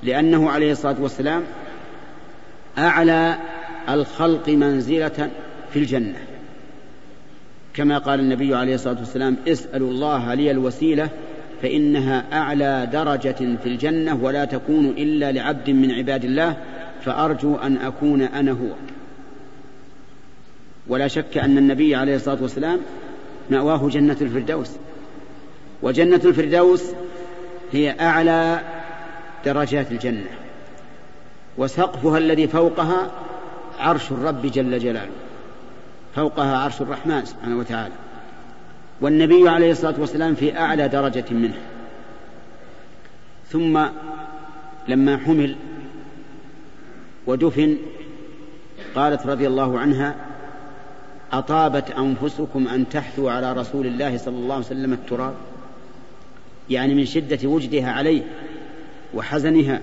[0.03, 1.41] لأنه عليه الصلاة والسلام
[2.77, 3.35] أعلى
[3.89, 5.29] الخلق منزلة
[5.73, 6.17] في الجنة
[7.73, 11.09] كما قال النبي عليه الصلاة والسلام اسألوا الله لي الوسيلة
[11.61, 16.57] فإنها أعلى درجة في الجنة ولا تكون إلا لعبد من عباد الله
[17.05, 18.69] فأرجو أن أكون أنا هو
[20.87, 22.79] ولا شك أن النبي عليه الصلاة والسلام
[23.49, 24.69] مأواه جنة الفردوس
[25.81, 26.83] وجنة الفردوس
[27.73, 28.59] هي أعلى
[29.45, 30.29] درجات الجنة
[31.57, 33.11] وسقفها الذي فوقها
[33.79, 35.09] عرش الرب جل جلاله
[36.15, 37.93] فوقها عرش الرحمن سبحانه وتعالى
[39.01, 41.57] والنبي عليه الصلاة والسلام في أعلى درجة منه
[43.51, 43.79] ثم
[44.87, 45.55] لما حمل
[47.27, 47.77] ودفن
[48.95, 50.15] قالت رضي الله عنها
[51.33, 55.33] أطابت أنفسكم أن تحثوا على رسول الله صلى الله عليه وسلم التراب
[56.69, 58.23] يعني من شدة وجدها عليه
[59.13, 59.81] وحزنها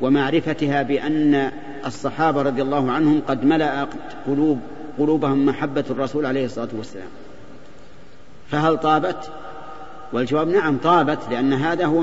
[0.00, 1.52] ومعرفتها بأن
[1.86, 3.86] الصحابة رضي الله عنهم قد ملأ
[4.26, 4.60] قلوب
[4.98, 7.08] قلوبهم محبة الرسول عليه الصلاة والسلام
[8.50, 9.30] فهل طابت؟
[10.12, 12.00] والجواب نعم طابت لأن هذا هو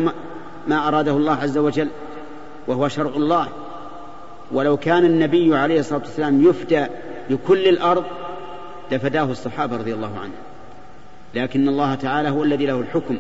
[0.68, 1.88] ما أراده الله عز وجل
[2.68, 3.48] وهو شرع الله
[4.52, 6.86] ولو كان النبي عليه الصلاة والسلام يفدى
[7.30, 8.04] لكل الأرض
[8.92, 10.36] لفداه الصحابة رضي الله عنهم
[11.36, 13.18] لكن الله تعالى هو الذي له الحكم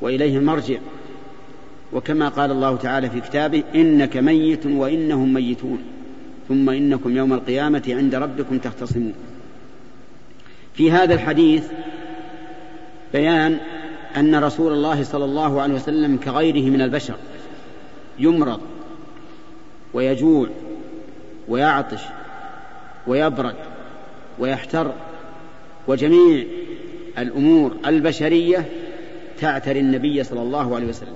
[0.00, 0.78] وإليه المرجع
[1.94, 5.78] وكما قال الله تعالى في كتابه إنك ميت وإنهم ميتون
[6.48, 9.14] ثم إنكم يوم القيامة عند ربكم تختصمون
[10.74, 11.64] في هذا الحديث
[13.12, 13.58] بيان
[14.16, 17.14] أن رسول الله صلى الله عليه وسلم كغيره من البشر
[18.18, 18.60] يمرض
[19.94, 20.48] ويجوع
[21.48, 22.00] ويعطش
[23.06, 23.54] ويبرد
[24.38, 24.92] ويحتر
[25.88, 26.44] وجميع
[27.18, 28.66] الأمور البشرية
[29.40, 31.14] تعتري النبي صلى الله عليه وسلم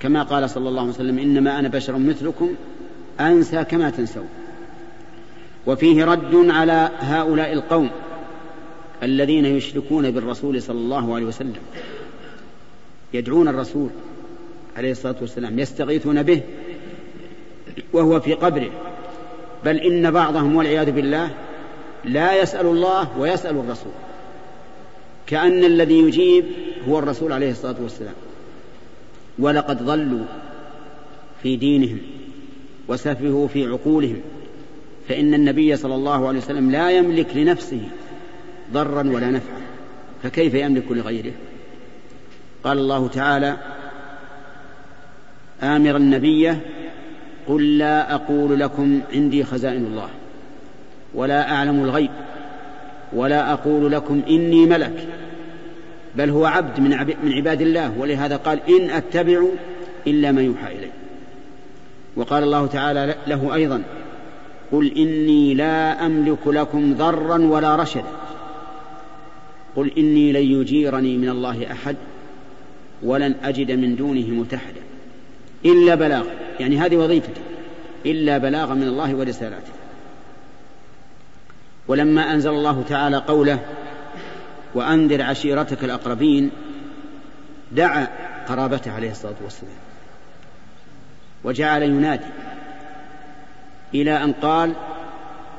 [0.00, 2.50] كما قال صلى الله عليه وسلم إنما أنا بشر مثلكم
[3.20, 4.28] أنسى كما تنسون
[5.66, 7.90] وفيه رد على هؤلاء القوم
[9.02, 11.56] الذين يشركون بالرسول صلى الله عليه وسلم
[13.14, 13.90] يدعون الرسول
[14.76, 16.40] عليه الصلاة والسلام يستغيثون به
[17.92, 18.70] وهو في قبره
[19.64, 21.30] بل إن بعضهم والعياذ بالله
[22.04, 23.92] لا يسأل الله ويسأل الرسول
[25.26, 26.44] كأن الذي يجيب
[26.88, 28.14] هو الرسول عليه الصلاة والسلام
[29.40, 30.24] ولقد ضلوا
[31.42, 31.98] في دينهم
[32.88, 34.20] وسفهوا في عقولهم
[35.08, 37.80] فإن النبي صلى الله عليه وسلم لا يملك لنفسه
[38.72, 39.60] ضرا ولا نفعا
[40.22, 41.32] فكيف يملك لغيره
[42.64, 43.56] قال الله تعالى
[45.62, 46.52] آمر النبي
[47.48, 50.08] قل لا أقول لكم عندي خزائن الله
[51.14, 52.10] ولا أعلم الغيب
[53.12, 55.08] ولا أقول لكم إني ملك
[56.16, 56.90] بل هو عبد من
[57.22, 59.44] من عباد الله ولهذا قال إن أتبع
[60.06, 60.88] إلا ما يوحى إلي
[62.16, 63.82] وقال الله تعالى له أيضا
[64.72, 68.04] قل إني لا أملك لكم ضرا ولا رشدا
[69.76, 71.96] قل إني لن يجيرني من الله أحد
[73.02, 74.80] ولن أجد من دونه متحدا
[75.64, 76.24] إلا بلاغ
[76.60, 77.40] يعني هذه وظيفتي
[78.06, 79.72] إلا بلاغا من الله ورسالاته
[81.88, 83.58] ولما أنزل الله تعالى قوله
[84.74, 86.50] وأنذر عشيرتك الأقربين
[87.72, 88.06] دعا
[88.48, 89.72] قرابته عليه الصلاة والسلام
[91.44, 92.24] وجعل ينادي
[93.94, 94.72] إلى أن قال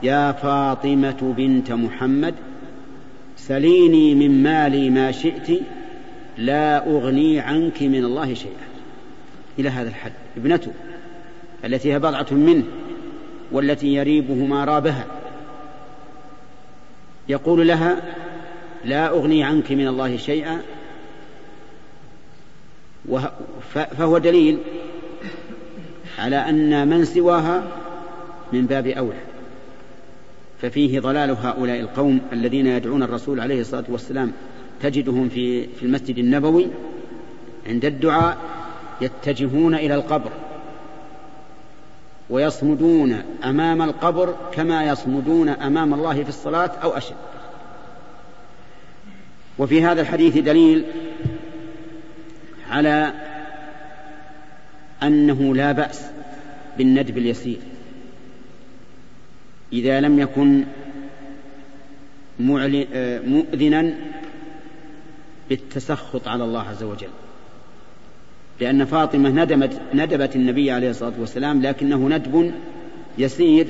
[0.04, 2.36] يا فاطمة بنت محمد
[3.38, 5.62] سليني من مالي ما شئت
[6.38, 8.62] لا أغني عنك من الله شيئا
[9.60, 10.72] إلى هذا الحد ابنته
[11.66, 12.64] التي هي بضعة منه
[13.52, 15.06] والتي يريبه ما رابها
[17.30, 17.98] يقول لها
[18.86, 20.62] لا أغني عنك من الله شيئا
[23.74, 24.58] فهو دليل
[26.20, 27.64] على أن من سواها
[28.54, 29.20] من باب أولى
[30.62, 34.32] ففيه ضلال هؤلاء القوم الذين يدعون الرسول عليه الصلاة والسلام
[34.82, 36.68] تجدهم في, في المسجد النبوي
[37.68, 38.38] عند الدعاء
[39.02, 40.32] يتجهون إلى القبر
[42.30, 43.12] ويصمدون
[43.44, 47.16] أمام القبر كما يصمدون أمام الله في الصلاة أو أشد
[49.62, 50.84] وفي هذا الحديث دليل
[52.70, 53.14] على
[55.04, 56.02] أنه لا بأس
[56.78, 57.58] بالندب اليسير
[59.74, 60.64] إذا لم يكن
[62.40, 63.94] مؤذنا
[65.50, 67.08] بالتسخط على الله عز وجل
[68.62, 72.54] لأن فاطمة ندمت ندبت النبي عليه الصلاة والسلام لكنه ندب
[73.18, 73.68] يسير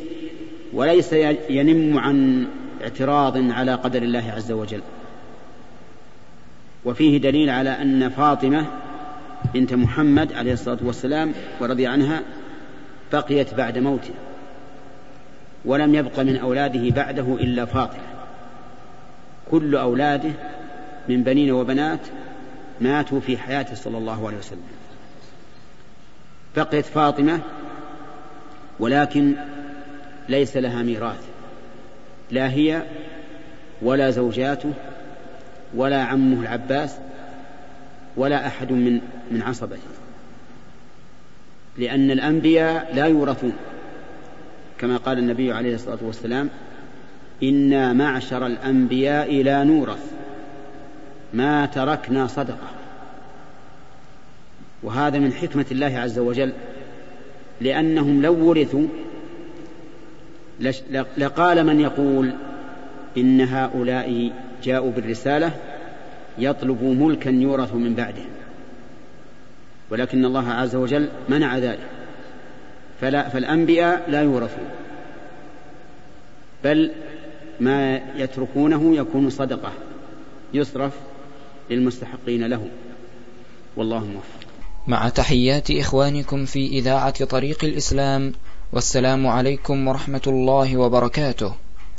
[0.73, 1.13] وليس
[1.49, 2.47] ينم عن
[2.81, 4.81] اعتراض على قدر الله عز وجل
[6.85, 8.65] وفيه دليل على أن فاطمة
[9.53, 12.21] بنت محمد عليه الصلاة والسلام ورضي عنها
[13.13, 14.11] بقيت بعد موته
[15.65, 18.01] ولم يبق من أولاده بعده إلا فاطمة
[19.51, 20.31] كل أولاده
[21.09, 21.99] من بنين وبنات
[22.81, 24.63] ماتوا في حياته صلى الله عليه وسلم
[26.57, 27.39] بقيت فاطمة
[28.79, 29.35] ولكن
[30.29, 31.25] ليس لها ميراث
[32.31, 32.83] لا هي
[33.81, 34.73] ولا زوجاته
[35.76, 36.95] ولا عمه العباس
[38.18, 39.77] ولا أحد من من عصبته
[41.77, 43.53] لأن الأنبياء لا يورثون
[44.77, 46.49] كما قال النبي عليه الصلاة والسلام
[47.43, 50.11] إنا معشر الأنبياء لا نورث
[51.34, 52.69] ما تركنا صدقة
[54.84, 56.53] وهذا من حكمة الله عز وجل
[57.61, 58.88] لأنهم لو ورثوا
[61.18, 62.31] لقال من يقول
[63.18, 64.31] إن هؤلاء
[64.63, 65.51] جاءوا بالرسالة
[66.38, 68.29] يطلب ملكا يورث من بعدهم
[69.89, 71.88] ولكن الله عز وجل منع ذلك
[73.01, 74.69] فلا فالأنبياء لا يورثون
[76.63, 76.91] بل
[77.59, 79.71] ما يتركونه يكون صدقة
[80.53, 80.93] يصرف
[81.69, 82.65] للمستحقين له
[83.75, 84.39] والله موفق
[84.88, 88.33] مع تحيات إخوانكم في إذاعة طريق الإسلام
[88.73, 91.70] والسلام عليكم ورحمة الله وبركاته